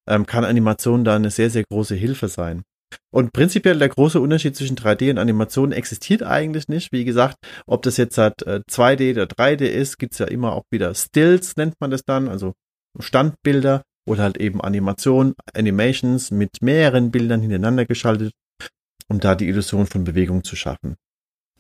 ähm, 0.08 0.26
kann 0.26 0.46
Animation 0.46 1.04
da 1.04 1.15
eine 1.15 1.32
sehr, 1.32 1.50
sehr 1.50 1.63
große 1.69 1.96
Hilfe 1.96 2.28
sein. 2.28 2.63
Und 3.12 3.34
prinzipiell 3.34 3.78
der 3.80 3.89
große 3.89 4.19
Unterschied 4.19 4.56
zwischen 4.56 4.76
3D 4.76 5.10
und 5.10 5.17
Animation 5.17 5.72
existiert 5.72 6.24
eigentlich 6.24 6.67
nicht. 6.67 6.91
Wie 6.91 7.06
gesagt, 7.06 7.38
ob 7.65 7.82
das 7.84 7.98
jetzt 7.98 8.17
halt 8.17 8.36
2D 8.46 9.02
äh, 9.02 9.12
oder 9.13 9.26
3D 9.26 9.65
ist, 9.65 9.98
gibt's 9.98 10.19
ja 10.19 10.28
immer 10.28 10.54
auch 10.54 10.63
wieder 10.72 10.93
Stills, 10.93 11.56
nennt 11.56 11.76
man 11.80 11.91
das 11.91 12.04
dann, 12.04 12.28
also 12.28 12.54
Standbilder 13.00 13.84
oder 14.08 14.24
halt 14.24 14.38
eben 14.38 14.62
Animation, 14.62 15.34
Animations 15.54 16.32
mit 16.32 16.62
mehreren 16.62 17.12
Bildern 17.12 17.41
hintereinander 17.41 17.86
geschaltet, 17.86 18.34
um 19.08 19.19
da 19.19 19.36
die 19.36 19.48
Illusion 19.48 19.88
von 19.88 20.04
Bewegung 20.04 20.43
zu 20.43 20.56
schaffen. 20.56 20.96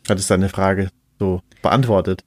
Hat 0.07 0.19
es 0.19 0.27
deine 0.27 0.49
Frage 0.49 0.89
so 1.19 1.41
beantwortet? 1.61 2.23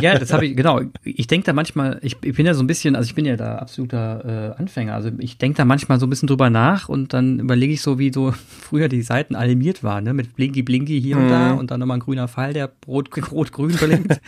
Ja, 0.00 0.18
das 0.18 0.32
habe 0.32 0.46
ich, 0.46 0.56
genau. 0.56 0.80
Ich 1.04 1.26
denke 1.26 1.46
da 1.46 1.52
manchmal, 1.52 1.98
ich, 2.02 2.16
ich, 2.22 2.34
bin 2.34 2.46
ja 2.46 2.54
so 2.54 2.62
ein 2.62 2.66
bisschen, 2.66 2.96
also 2.96 3.06
ich 3.06 3.14
bin 3.14 3.24
ja 3.24 3.36
da 3.36 3.56
absoluter 3.56 4.54
äh, 4.56 4.60
Anfänger. 4.60 4.94
Also 4.94 5.10
ich 5.18 5.38
denke 5.38 5.56
da 5.58 5.64
manchmal 5.64 6.00
so 6.00 6.06
ein 6.06 6.10
bisschen 6.10 6.28
drüber 6.28 6.50
nach 6.50 6.88
und 6.88 7.12
dann 7.12 7.40
überlege 7.40 7.72
ich 7.72 7.82
so, 7.82 7.98
wie 7.98 8.12
so 8.12 8.32
früher 8.60 8.88
die 8.88 9.02
Seiten 9.02 9.34
animiert 9.34 9.82
waren, 9.82 10.04
ne? 10.04 10.14
Mit 10.14 10.34
Blinky 10.36 10.62
Blinky 10.62 11.00
hier 11.00 11.16
mhm. 11.16 11.22
und 11.22 11.28
da 11.30 11.52
mhm. 11.52 11.58
und 11.58 11.70
dann 11.70 11.80
nochmal 11.80 11.98
ein 11.98 12.00
grüner 12.00 12.28
Pfeil, 12.28 12.52
der 12.52 12.70
rot-grün 12.86 13.76
blinkt. 13.76 14.20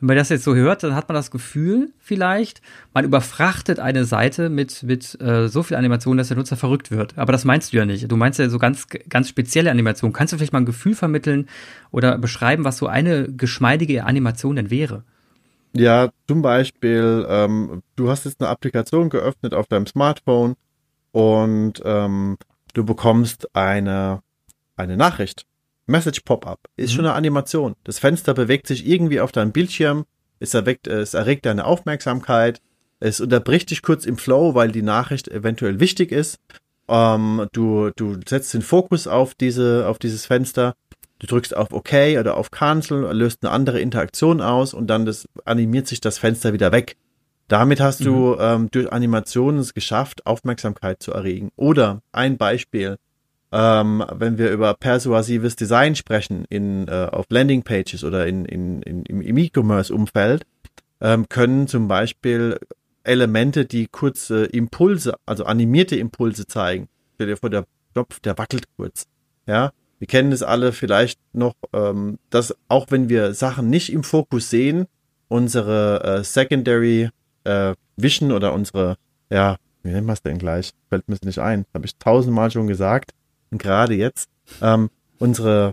Wenn 0.00 0.06
man 0.06 0.16
das 0.16 0.28
jetzt 0.28 0.44
so 0.44 0.54
hört, 0.54 0.84
dann 0.84 0.94
hat 0.94 1.08
man 1.08 1.16
das 1.16 1.30
Gefühl 1.32 1.90
vielleicht, 1.98 2.62
man 2.94 3.04
überfrachtet 3.04 3.80
eine 3.80 4.04
Seite 4.04 4.48
mit, 4.48 4.84
mit 4.84 5.20
äh, 5.20 5.48
so 5.48 5.64
viel 5.64 5.76
Animation, 5.76 6.16
dass 6.16 6.28
der 6.28 6.36
Nutzer 6.36 6.56
verrückt 6.56 6.92
wird. 6.92 7.18
Aber 7.18 7.32
das 7.32 7.44
meinst 7.44 7.72
du 7.72 7.78
ja 7.78 7.84
nicht. 7.84 8.10
Du 8.10 8.16
meinst 8.16 8.38
ja 8.38 8.48
so 8.48 8.58
ganz, 8.58 8.86
ganz 9.08 9.28
spezielle 9.28 9.70
Animation. 9.70 10.12
Kannst 10.12 10.32
du 10.32 10.36
vielleicht 10.36 10.52
mal 10.52 10.60
ein 10.60 10.66
Gefühl 10.66 10.94
vermitteln 10.94 11.48
oder 11.90 12.16
beschreiben, 12.18 12.62
was 12.62 12.76
so 12.76 12.86
eine 12.86 13.32
geschmeidige 13.32 14.04
Animation 14.04 14.17
denn 14.56 14.70
wäre? 14.70 15.04
Ja, 15.74 16.10
zum 16.26 16.42
Beispiel, 16.42 17.26
ähm, 17.28 17.82
du 17.96 18.10
hast 18.10 18.24
jetzt 18.24 18.40
eine 18.40 18.48
Applikation 18.48 19.10
geöffnet 19.10 19.54
auf 19.54 19.66
deinem 19.66 19.86
Smartphone 19.86 20.56
und 21.12 21.82
ähm, 21.84 22.38
du 22.74 22.84
bekommst 22.84 23.54
eine, 23.54 24.22
eine 24.76 24.96
Nachricht 24.96 25.44
Message 25.88 26.20
Pop-up 26.20 26.60
ist 26.76 26.92
mhm. 26.92 26.96
schon 26.96 27.06
eine 27.06 27.14
Animation. 27.14 27.74
Das 27.84 27.98
Fenster 27.98 28.34
bewegt 28.34 28.66
sich 28.66 28.86
irgendwie 28.86 29.20
auf 29.20 29.32
deinem 29.32 29.52
Bildschirm, 29.52 30.04
es 30.38 30.54
erweckt, 30.54 30.86
es 30.86 31.14
erregt 31.14 31.46
deine 31.46 31.64
Aufmerksamkeit, 31.64 32.60
es 33.00 33.20
unterbricht 33.20 33.70
dich 33.70 33.82
kurz 33.82 34.04
im 34.04 34.18
Flow, 34.18 34.54
weil 34.54 34.70
die 34.70 34.82
Nachricht 34.82 35.28
eventuell 35.28 35.80
wichtig 35.80 36.12
ist. 36.12 36.38
Ähm, 36.88 37.46
du, 37.52 37.90
du 37.96 38.18
setzt 38.26 38.54
den 38.54 38.62
Fokus 38.62 39.06
auf 39.06 39.34
diese, 39.34 39.88
auf 39.88 39.98
dieses 39.98 40.26
Fenster, 40.26 40.74
du 41.18 41.26
drückst 41.26 41.56
auf 41.56 41.72
OK 41.72 41.92
oder 42.18 42.36
auf 42.36 42.50
Cancel, 42.50 43.12
löst 43.12 43.42
eine 43.42 43.52
andere 43.52 43.80
Interaktion 43.80 44.40
aus 44.40 44.74
und 44.74 44.88
dann 44.88 45.06
das, 45.06 45.28
animiert 45.44 45.86
sich 45.86 46.00
das 46.00 46.18
Fenster 46.18 46.52
wieder 46.52 46.72
weg. 46.72 46.96
Damit 47.48 47.80
hast 47.80 48.00
mhm. 48.00 48.04
du 48.04 48.36
ähm, 48.38 48.70
durch 48.70 48.92
Animationen 48.92 49.60
es 49.60 49.74
geschafft, 49.74 50.26
Aufmerksamkeit 50.26 51.02
zu 51.02 51.12
erregen. 51.12 51.50
Oder 51.56 52.02
ein 52.12 52.36
Beispiel, 52.36 52.98
ähm, 53.52 54.04
wenn 54.12 54.36
wir 54.36 54.50
über 54.50 54.74
persuasives 54.74 55.56
Design 55.56 55.96
sprechen 55.96 56.44
in, 56.50 56.86
äh, 56.88 57.08
auf 57.10 57.26
Landingpages 57.30 58.04
oder 58.04 58.26
in, 58.26 58.44
in, 58.44 58.82
in, 58.82 59.04
im 59.04 59.38
E-Commerce-Umfeld, 59.38 60.44
ähm, 61.00 61.28
können 61.28 61.66
zum 61.68 61.88
Beispiel 61.88 62.58
Elemente, 63.02 63.64
die 63.64 63.86
kurze 63.86 64.44
Impulse, 64.44 65.14
also 65.24 65.44
animierte 65.44 65.96
Impulse 65.96 66.46
zeigen. 66.46 66.88
Stell 67.14 67.28
dir 67.28 67.36
vor, 67.38 67.48
der 67.48 67.64
Knopf, 67.94 68.20
der 68.20 68.36
wackelt 68.36 68.64
kurz. 68.76 69.06
Ja, 69.46 69.72
wir 69.98 70.06
kennen 70.06 70.32
es 70.32 70.42
alle 70.42 70.72
vielleicht 70.72 71.20
noch, 71.32 71.54
ähm, 71.72 72.18
dass 72.30 72.56
auch 72.68 72.86
wenn 72.90 73.08
wir 73.08 73.34
Sachen 73.34 73.70
nicht 73.70 73.92
im 73.92 74.04
Fokus 74.04 74.50
sehen, 74.50 74.86
unsere 75.28 76.02
äh, 76.04 76.24
Secondary 76.24 77.10
äh, 77.44 77.74
Vision 77.96 78.32
oder 78.32 78.52
unsere, 78.52 78.96
ja, 79.30 79.56
wie 79.82 79.90
nennen 79.90 80.06
wir 80.06 80.12
es 80.12 80.22
denn 80.22 80.38
gleich? 80.38 80.72
Fällt 80.88 81.08
mir 81.08 81.14
es 81.14 81.22
nicht 81.22 81.38
ein. 81.38 81.66
Habe 81.74 81.86
ich 81.86 81.96
tausendmal 81.96 82.50
schon 82.50 82.66
gesagt 82.66 83.12
gerade 83.56 83.94
jetzt, 83.94 84.28
ähm, 84.60 84.90
unsere, 85.18 85.72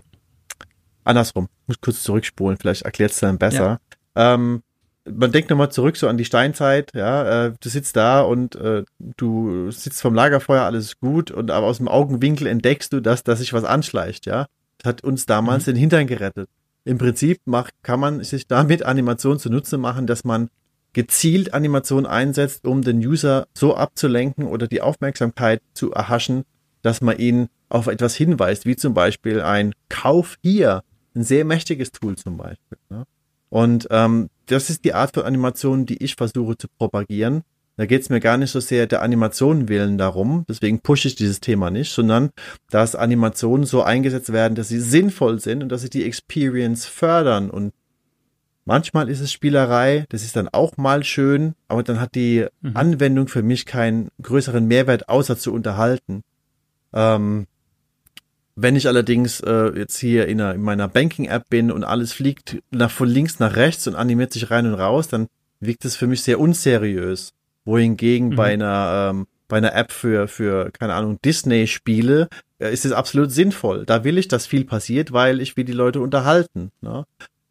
andersrum, 1.04 1.48
muss 1.66 1.80
kurz 1.80 2.02
zurückspulen, 2.02 2.56
vielleicht 2.58 2.82
erklärt 2.82 3.10
es 3.10 3.20
dann 3.20 3.38
besser. 3.38 3.80
Ja. 4.16 4.34
Ähm, 4.34 4.62
man 5.10 5.32
denkt 5.32 5.50
nochmal 5.50 5.70
zurück 5.70 5.96
so 5.96 6.08
an 6.08 6.16
die 6.16 6.24
Steinzeit, 6.24 6.92
ja, 6.94 7.46
äh, 7.46 7.52
du 7.60 7.68
sitzt 7.68 7.96
da 7.96 8.20
und 8.20 8.56
äh, 8.56 8.84
du 8.98 9.70
sitzt 9.70 10.00
vom 10.00 10.14
Lagerfeuer, 10.14 10.62
alles 10.62 10.98
gut, 10.98 11.30
und 11.30 11.50
aber 11.50 11.66
aus 11.66 11.78
dem 11.78 11.88
Augenwinkel 11.88 12.46
entdeckst 12.46 12.92
du, 12.92 13.00
dass, 13.00 13.22
dass 13.22 13.38
sich 13.38 13.52
was 13.52 13.64
anschleicht, 13.64 14.26
ja. 14.26 14.46
Das 14.78 14.88
hat 14.88 15.04
uns 15.04 15.26
damals 15.26 15.66
mhm. 15.66 15.72
den 15.72 15.76
Hintern 15.76 16.06
gerettet. 16.06 16.48
Im 16.84 16.98
Prinzip 16.98 17.40
macht, 17.46 17.74
kann 17.82 17.98
man 17.98 18.22
sich 18.22 18.46
damit 18.46 18.84
Animation 18.84 19.38
zunutze 19.38 19.78
machen, 19.78 20.06
dass 20.06 20.24
man 20.24 20.48
gezielt 20.92 21.52
Animation 21.52 22.06
einsetzt, 22.06 22.66
um 22.66 22.82
den 22.82 22.98
User 22.98 23.48
so 23.54 23.76
abzulenken 23.76 24.46
oder 24.46 24.66
die 24.66 24.80
Aufmerksamkeit 24.80 25.60
zu 25.74 25.92
erhaschen, 25.92 26.44
dass 26.82 27.00
man 27.00 27.18
ihn 27.18 27.48
auf 27.68 27.88
etwas 27.88 28.14
hinweist, 28.14 28.64
wie 28.64 28.76
zum 28.76 28.94
Beispiel 28.94 29.40
ein 29.40 29.72
Kauf 29.88 30.36
hier, 30.42 30.82
ein 31.14 31.24
sehr 31.24 31.44
mächtiges 31.44 31.92
Tool 31.92 32.16
zum 32.16 32.36
Beispiel. 32.36 32.78
Ne? 32.88 33.04
Und 33.50 33.88
ähm, 33.90 34.30
das 34.46 34.70
ist 34.70 34.84
die 34.84 34.94
Art 34.94 35.14
von 35.14 35.24
Animation, 35.24 35.86
die 35.86 36.02
ich 36.02 36.14
versuche 36.14 36.56
zu 36.56 36.68
propagieren. 36.78 37.42
Da 37.76 37.84
geht 37.84 38.02
es 38.02 38.08
mir 38.08 38.20
gar 38.20 38.38
nicht 38.38 38.50
so 38.50 38.60
sehr 38.60 38.86
der 38.86 39.02
Animation 39.02 39.68
willen 39.68 39.98
darum, 39.98 40.44
deswegen 40.48 40.80
pushe 40.80 41.08
ich 41.08 41.14
dieses 41.14 41.40
Thema 41.40 41.70
nicht, 41.70 41.92
sondern 41.92 42.30
dass 42.70 42.94
Animationen 42.94 43.66
so 43.66 43.82
eingesetzt 43.82 44.32
werden, 44.32 44.54
dass 44.54 44.68
sie 44.68 44.80
sinnvoll 44.80 45.40
sind 45.40 45.62
und 45.62 45.68
dass 45.68 45.82
sie 45.82 45.90
die 45.90 46.04
Experience 46.04 46.86
fördern. 46.86 47.50
Und 47.50 47.74
manchmal 48.64 49.10
ist 49.10 49.20
es 49.20 49.30
Spielerei, 49.30 50.06
das 50.08 50.22
ist 50.22 50.36
dann 50.36 50.48
auch 50.48 50.78
mal 50.78 51.04
schön, 51.04 51.54
aber 51.68 51.82
dann 51.82 52.00
hat 52.00 52.14
die 52.14 52.46
mhm. 52.62 52.70
Anwendung 52.74 53.28
für 53.28 53.42
mich 53.42 53.66
keinen 53.66 54.08
größeren 54.22 54.66
Mehrwert, 54.66 55.10
außer 55.10 55.36
zu 55.36 55.52
unterhalten. 55.52 56.22
Ähm, 56.94 57.46
wenn 58.56 58.74
ich 58.74 58.88
allerdings 58.88 59.40
äh, 59.40 59.78
jetzt 59.78 59.98
hier 59.98 60.26
in, 60.26 60.40
einer, 60.40 60.54
in 60.54 60.62
meiner 60.62 60.88
Banking-App 60.88 61.48
bin 61.50 61.70
und 61.70 61.84
alles 61.84 62.14
fliegt 62.14 62.58
nach, 62.70 62.90
von 62.90 63.08
links 63.08 63.38
nach 63.38 63.54
rechts 63.54 63.86
und 63.86 63.94
animiert 63.94 64.32
sich 64.32 64.50
rein 64.50 64.66
und 64.66 64.74
raus, 64.74 65.08
dann 65.08 65.28
wirkt 65.60 65.84
es 65.84 65.96
für 65.96 66.06
mich 66.06 66.22
sehr 66.22 66.40
unseriös. 66.40 67.32
Wohingegen 67.66 68.30
mhm. 68.30 68.36
bei 68.36 68.52
einer 68.52 69.10
ähm, 69.10 69.26
bei 69.48 69.58
einer 69.58 69.74
App 69.74 69.92
für 69.92 70.26
für 70.26 70.70
keine 70.72 70.94
Ahnung 70.94 71.20
Disney-Spiele 71.24 72.28
äh, 72.58 72.72
ist 72.72 72.86
es 72.86 72.92
absolut 72.92 73.30
sinnvoll. 73.30 73.84
Da 73.84 74.04
will 74.04 74.18
ich, 74.18 74.28
dass 74.28 74.46
viel 74.46 74.64
passiert, 74.64 75.12
weil 75.12 75.40
ich 75.40 75.56
will 75.56 75.64
die 75.64 75.72
Leute 75.72 76.00
unterhalten. 76.00 76.70
Ne? 76.80 77.04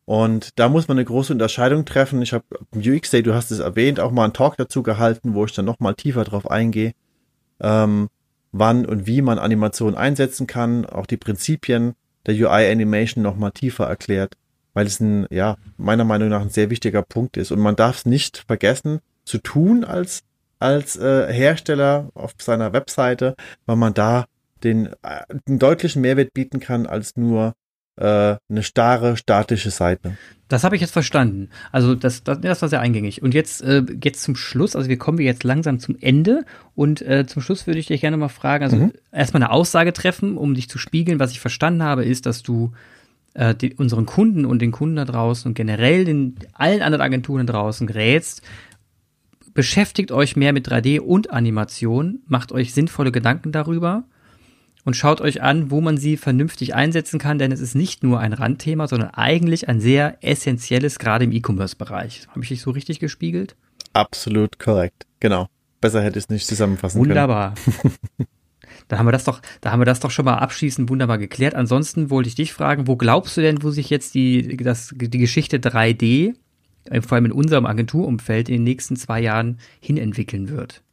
Und 0.05 0.59
da 0.59 0.69
muss 0.69 0.87
man 0.87 0.97
eine 0.97 1.05
große 1.05 1.33
Unterscheidung 1.33 1.85
treffen. 1.85 2.21
Ich 2.21 2.33
habe 2.33 2.45
UX 2.75 3.11
Day, 3.11 3.23
du 3.23 3.33
hast 3.33 3.51
es 3.51 3.59
erwähnt, 3.59 3.99
auch 3.99 4.11
mal 4.11 4.23
einen 4.23 4.33
Talk 4.33 4.55
dazu 4.57 4.83
gehalten, 4.83 5.33
wo 5.33 5.45
ich 5.45 5.53
dann 5.53 5.65
noch 5.65 5.79
mal 5.79 5.93
tiefer 5.93 6.23
drauf 6.23 6.49
eingehe. 6.49 6.93
Ähm, 7.59 8.09
wann 8.57 8.85
und 8.85 9.05
wie 9.05 9.21
man 9.21 9.37
Animationen 9.37 9.95
einsetzen 9.95 10.47
kann, 10.47 10.85
auch 10.85 11.05
die 11.05 11.17
Prinzipien 11.17 11.93
der 12.25 12.35
UI 12.35 12.71
Animation 12.71 13.21
nochmal 13.23 13.51
tiefer 13.51 13.85
erklärt, 13.85 14.35
weil 14.73 14.87
es 14.87 14.99
ein, 14.99 15.27
ja, 15.29 15.57
meiner 15.77 16.05
Meinung 16.05 16.29
nach 16.29 16.41
ein 16.41 16.49
sehr 16.49 16.69
wichtiger 16.69 17.01
Punkt 17.01 17.37
ist. 17.37 17.51
Und 17.51 17.59
man 17.59 17.75
darf 17.75 17.97
es 17.97 18.05
nicht 18.05 18.43
vergessen 18.47 18.99
zu 19.25 19.37
tun 19.39 19.83
als, 19.83 20.23
als 20.59 20.95
äh, 20.95 21.31
Hersteller 21.31 22.09
auf 22.13 22.33
seiner 22.39 22.73
Webseite, 22.73 23.35
weil 23.65 23.75
man 23.75 23.93
da 23.93 24.25
den, 24.63 24.87
äh, 25.03 25.21
einen 25.47 25.59
deutlichen 25.59 26.01
Mehrwert 26.01 26.33
bieten 26.33 26.59
kann 26.59 26.85
als 26.85 27.17
nur 27.17 27.53
äh, 27.97 28.35
eine 28.49 28.63
starre, 28.63 29.17
statische 29.17 29.71
Seite. 29.71 30.17
Das 30.47 30.63
habe 30.63 30.75
ich 30.75 30.81
jetzt 30.81 30.91
verstanden. 30.91 31.49
Also 31.71 31.95
das, 31.95 32.23
das, 32.23 32.39
das 32.39 32.61
war 32.61 32.69
sehr 32.69 32.81
eingängig. 32.81 33.21
Und 33.23 33.33
jetzt, 33.33 33.63
äh, 33.63 33.83
jetzt 34.03 34.21
zum 34.21 34.35
Schluss, 34.35 34.75
also 34.75 34.89
wir 34.89 34.97
kommen 34.97 35.19
jetzt 35.19 35.43
langsam 35.43 35.79
zum 35.79 35.97
Ende 35.99 36.45
und 36.75 37.01
äh, 37.01 37.25
zum 37.25 37.41
Schluss 37.41 37.65
würde 37.65 37.79
ich 37.79 37.87
dich 37.87 38.01
gerne 38.01 38.17
mal 38.17 38.29
fragen, 38.29 38.63
also 38.63 38.77
mhm. 38.77 38.93
erstmal 39.11 39.41
eine 39.41 39.51
Aussage 39.51 39.91
treffen, 39.91 40.37
um 40.37 40.53
dich 40.53 40.69
zu 40.69 40.77
spiegeln. 40.77 41.19
Was 41.19 41.31
ich 41.31 41.39
verstanden 41.39 41.81
habe, 41.81 42.05
ist, 42.05 42.27
dass 42.27 42.43
du 42.43 42.73
äh, 43.33 43.55
die, 43.55 43.73
unseren 43.73 44.05
Kunden 44.05 44.45
und 44.45 44.61
den 44.61 44.71
Kunden 44.71 44.97
da 44.97 45.05
draußen 45.05 45.49
und 45.49 45.55
generell 45.55 46.05
den 46.05 46.35
allen 46.53 46.81
anderen 46.81 47.01
Agenturen 47.01 47.47
da 47.47 47.53
draußen 47.53 47.89
rätst, 47.89 48.43
beschäftigt 49.53 50.11
euch 50.11 50.35
mehr 50.35 50.53
mit 50.53 50.67
3D 50.67 50.99
und 50.99 51.31
Animation, 51.31 52.19
macht 52.27 52.51
euch 52.51 52.73
sinnvolle 52.73 53.11
Gedanken 53.11 53.51
darüber 53.51 54.03
und 54.85 54.95
schaut 54.95 55.19
euch 55.19 55.41
an, 55.41 55.71
wo 55.71 55.81
man 55.81 55.97
sie 55.97 56.15
vernünftig 56.15 56.75
einsetzen 56.75 57.19
kann, 57.19 57.39
denn 57.39 57.51
es 57.51 57.59
ist 57.59 57.75
nicht 57.75 58.03
nur 58.03 58.19
ein 58.19 58.33
Randthema, 58.33 58.87
sondern 58.87 59.09
eigentlich 59.09 59.67
ein 59.67 59.81
sehr 59.81 60.17
essentielles, 60.21 60.99
gerade 60.99 61.25
im 61.25 61.31
E-Commerce-Bereich. 61.31 62.27
Habe 62.29 62.43
ich 62.43 62.49
dich 62.49 62.61
so 62.61 62.71
richtig 62.71 62.99
gespiegelt? 62.99 63.55
Absolut 63.93 64.59
korrekt, 64.59 65.05
genau. 65.19 65.47
Besser 65.81 66.01
hätte 66.01 66.19
ich 66.19 66.25
es 66.25 66.29
nicht 66.29 66.47
zusammenfassen 66.47 66.99
Wunderbar. 66.99 67.55
können. 67.55 67.75
Wunderbar. 67.83 67.97
Da 68.87 68.99
haben 68.99 69.07
wir 69.07 69.11
das 69.11 69.23
doch, 69.23 69.41
da 69.61 69.71
haben 69.71 69.81
wir 69.81 69.85
das 69.85 69.99
doch 69.99 70.11
schon 70.11 70.25
mal 70.25 70.35
abschließend 70.35 70.89
wunderbar 70.89 71.17
geklärt. 71.17 71.55
Ansonsten 71.55 72.11
wollte 72.11 72.29
ich 72.29 72.35
dich 72.35 72.53
fragen, 72.53 72.87
wo 72.87 72.95
glaubst 72.95 73.35
du 73.35 73.41
denn, 73.41 73.63
wo 73.63 73.71
sich 73.71 73.89
jetzt 73.89 74.13
die, 74.13 74.57
das, 74.57 74.93
die 74.95 75.17
Geschichte 75.17 75.57
3D, 75.57 76.35
äh, 76.85 77.01
vor 77.01 77.15
allem 77.15 77.25
in 77.25 77.31
unserem 77.31 77.65
Agenturumfeld, 77.65 78.47
in 78.47 78.55
den 78.55 78.63
nächsten 78.63 78.95
zwei 78.95 79.21
Jahren 79.21 79.59
hinentwickeln 79.79 80.49
wird? 80.49 80.83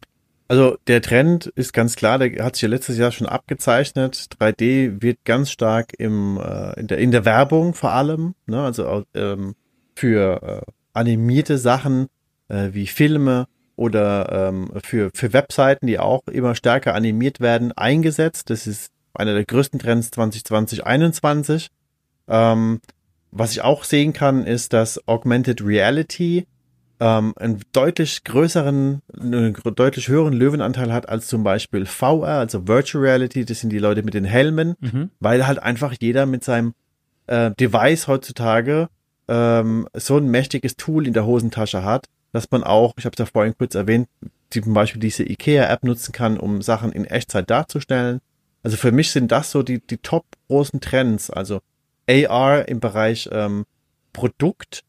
Also 0.53 0.77
der 0.87 1.01
Trend 1.01 1.47
ist 1.47 1.73
ganz 1.73 1.97
klar, 1.97 2.19
der 2.19 2.45
hat 2.45 2.57
sich 2.57 2.63
ja 2.65 2.69
letztes 2.69 2.99
Jahr 2.99 3.11
schon 3.11 3.27
abgezeichnet. 3.27 4.27
3D 4.39 5.01
wird 5.01 5.25
ganz 5.25 5.51
stark 5.51 5.95
im, 5.97 6.39
äh, 6.39 6.79
in, 6.79 6.89
der, 6.89 6.99
in 6.99 7.11
der 7.11 7.25
Werbung 7.25 7.73
vor 7.73 7.93
allem, 7.93 8.35
ne? 8.45 8.63
also 8.63 9.05
ähm, 9.15 9.55
für 9.97 10.43
äh, 10.43 10.73
animierte 10.93 11.57
Sachen 11.57 12.09
äh, 12.49 12.69
wie 12.73 12.87
Filme 12.87 13.47
oder 13.77 14.51
ähm, 14.51 14.71
für, 14.85 15.11
für 15.15 15.33
Webseiten, 15.33 15.87
die 15.87 15.99
auch 15.99 16.27
immer 16.27 16.55
stärker 16.55 16.95
animiert 16.95 17.41
werden, 17.41 17.73
eingesetzt. 17.73 18.51
Das 18.51 18.67
ist 18.67 18.93
einer 19.15 19.33
der 19.33 19.47
größten 19.47 19.79
Trends 19.79 20.11
2020, 20.11 20.85
2021. 20.85 21.69
Ähm, 22.29 22.83
was 23.31 23.53
ich 23.53 23.63
auch 23.63 23.85
sehen 23.85 24.13
kann, 24.13 24.45
ist, 24.45 24.75
dass 24.75 25.09
Augmented 25.09 25.65
Reality 25.65 26.47
ähm, 27.03 27.35
einen 27.37 27.61
deutlich 27.73 28.23
größeren, 28.23 29.03
einen 29.21 29.57
deutlich 29.75 30.07
höheren 30.07 30.33
Löwenanteil 30.33 30.93
hat 30.93 31.09
als 31.09 31.27
zum 31.27 31.43
Beispiel 31.43 31.85
VR, 31.85 32.39
also 32.39 32.69
Virtual 32.69 33.03
Reality, 33.03 33.45
das 33.45 33.59
sind 33.59 33.71
die 33.71 33.81
Leute 33.81 34.05
mit 34.05 34.15
den 34.15 34.25
Helmen, 34.25 34.77
mhm. 34.79 35.11
weil 35.19 35.45
halt 35.45 35.61
einfach 35.61 35.95
jeder 35.99 36.27
mit 36.27 36.45
seinem 36.45 36.75
äh, 37.27 37.51
Device 37.59 38.07
heutzutage 38.07 38.89
ähm, 39.27 39.89
so 39.95 40.17
ein 40.17 40.29
mächtiges 40.29 40.77
Tool 40.77 41.09
in 41.09 41.13
der 41.13 41.27
Hosentasche 41.27 41.83
hat, 41.83 42.07
dass 42.31 42.49
man 42.53 42.63
auch, 42.63 42.95
ich 42.97 43.05
habe 43.05 43.15
es 43.15 43.19
ja 43.19 43.27
vorhin 43.27 43.57
kurz 43.59 43.75
erwähnt, 43.75 44.09
zum 44.51 44.73
Beispiel 44.73 45.01
diese 45.01 45.29
IKEA-App 45.29 45.83
nutzen 45.83 46.13
kann, 46.13 46.39
um 46.39 46.63
Sachen 46.63 46.93
in 46.93 47.05
Echtzeit 47.05 47.51
darzustellen. 47.51 48.21
Also 48.63 48.77
für 48.77 48.93
mich 48.93 49.11
sind 49.11 49.33
das 49.33 49.51
so 49.51 49.65
die, 49.65 49.85
die 49.85 49.99
top 49.99 50.25
großen 50.47 50.81
Trends. 50.81 51.31
Also 51.31 51.63
AR 52.09 52.69
im 52.69 52.79
Bereich 52.79 53.29
ähm, 53.33 53.65
Produkt, 54.13 54.85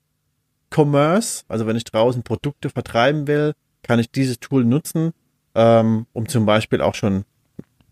Commerce, 0.74 1.44
also 1.48 1.68
wenn 1.68 1.76
ich 1.76 1.84
draußen 1.84 2.24
Produkte 2.24 2.70
vertreiben 2.70 3.28
will, 3.28 3.54
kann 3.84 4.00
ich 4.00 4.12
dieses 4.12 4.40
Tool 4.40 4.64
nutzen, 4.64 5.12
ähm, 5.56 6.06
um 6.14 6.28
zum 6.28 6.46
Beispiel 6.46 6.82
auch 6.82 6.96
schon 6.96 7.26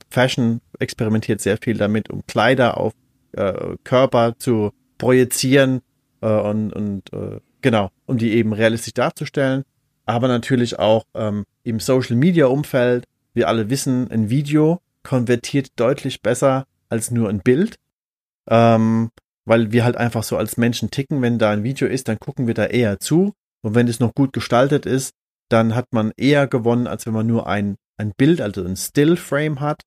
Fashion 0.10 0.62
experimentiert 0.80 1.41
sehr 1.41 1.58
viel 1.58 1.78
damit, 1.78 2.10
um 2.10 2.26
Kleider 2.26 2.78
auf 2.78 2.94
äh, 3.34 3.76
Körper 3.84 4.36
zu 4.38 4.72
projizieren 4.98 5.82
äh, 6.22 6.28
und, 6.28 6.74
und 6.74 7.13
äh, 7.13 7.39
genau, 7.62 7.89
um 8.06 8.17
die 8.17 8.34
eben 8.34 8.54
realistisch 8.54 8.94
darzustellen. 8.94 9.63
Aber 10.06 10.28
natürlich 10.28 10.80
auch 10.80 11.06
ähm, 11.13 11.46
im 11.63 11.80
Social 11.80 12.15
Media 12.15 12.48
Umfeld. 12.48 13.06
Wir 13.34 13.48
alle 13.48 13.70
wissen, 13.70 14.10
ein 14.12 14.30
Video 14.30 14.82
konvertiert 15.04 15.72
deutlich 15.78 16.22
besser 16.22 16.65
als 16.89 17.12
nur 17.12 17.30
ein 17.30 17.39
Bild. 17.39 17.78
Ähm, 18.50 19.12
weil 19.52 19.74
wir 19.74 19.84
halt 19.84 19.98
einfach 19.98 20.24
so 20.24 20.38
als 20.38 20.56
Menschen 20.56 20.92
ticken, 20.92 21.22
wenn 21.22 21.38
da 21.38 21.52
ein 21.52 21.66
Video 21.66 21.86
ist, 21.86 22.08
dann 22.08 22.18
gucken 22.18 22.48
wir 22.48 22.54
da 22.54 22.68
eher 22.68 23.02
zu. 23.02 23.34
Und 23.66 23.76
wenn 23.76 23.90
es 23.90 24.00
noch 24.00 24.16
gut 24.16 24.32
gestaltet 24.32 24.86
ist, 24.86 25.12
dann 25.52 25.76
hat 25.76 25.88
man 25.92 26.14
eher 26.16 26.48
gewonnen, 26.48 26.88
als 26.88 27.06
wenn 27.06 27.12
man 27.12 27.28
nur 27.28 27.48
ein, 27.48 27.76
ein 27.98 28.14
Bild, 28.18 28.40
also 28.40 28.64
ein 28.64 28.78
Still-Frame 28.78 29.60
hat. 29.60 29.82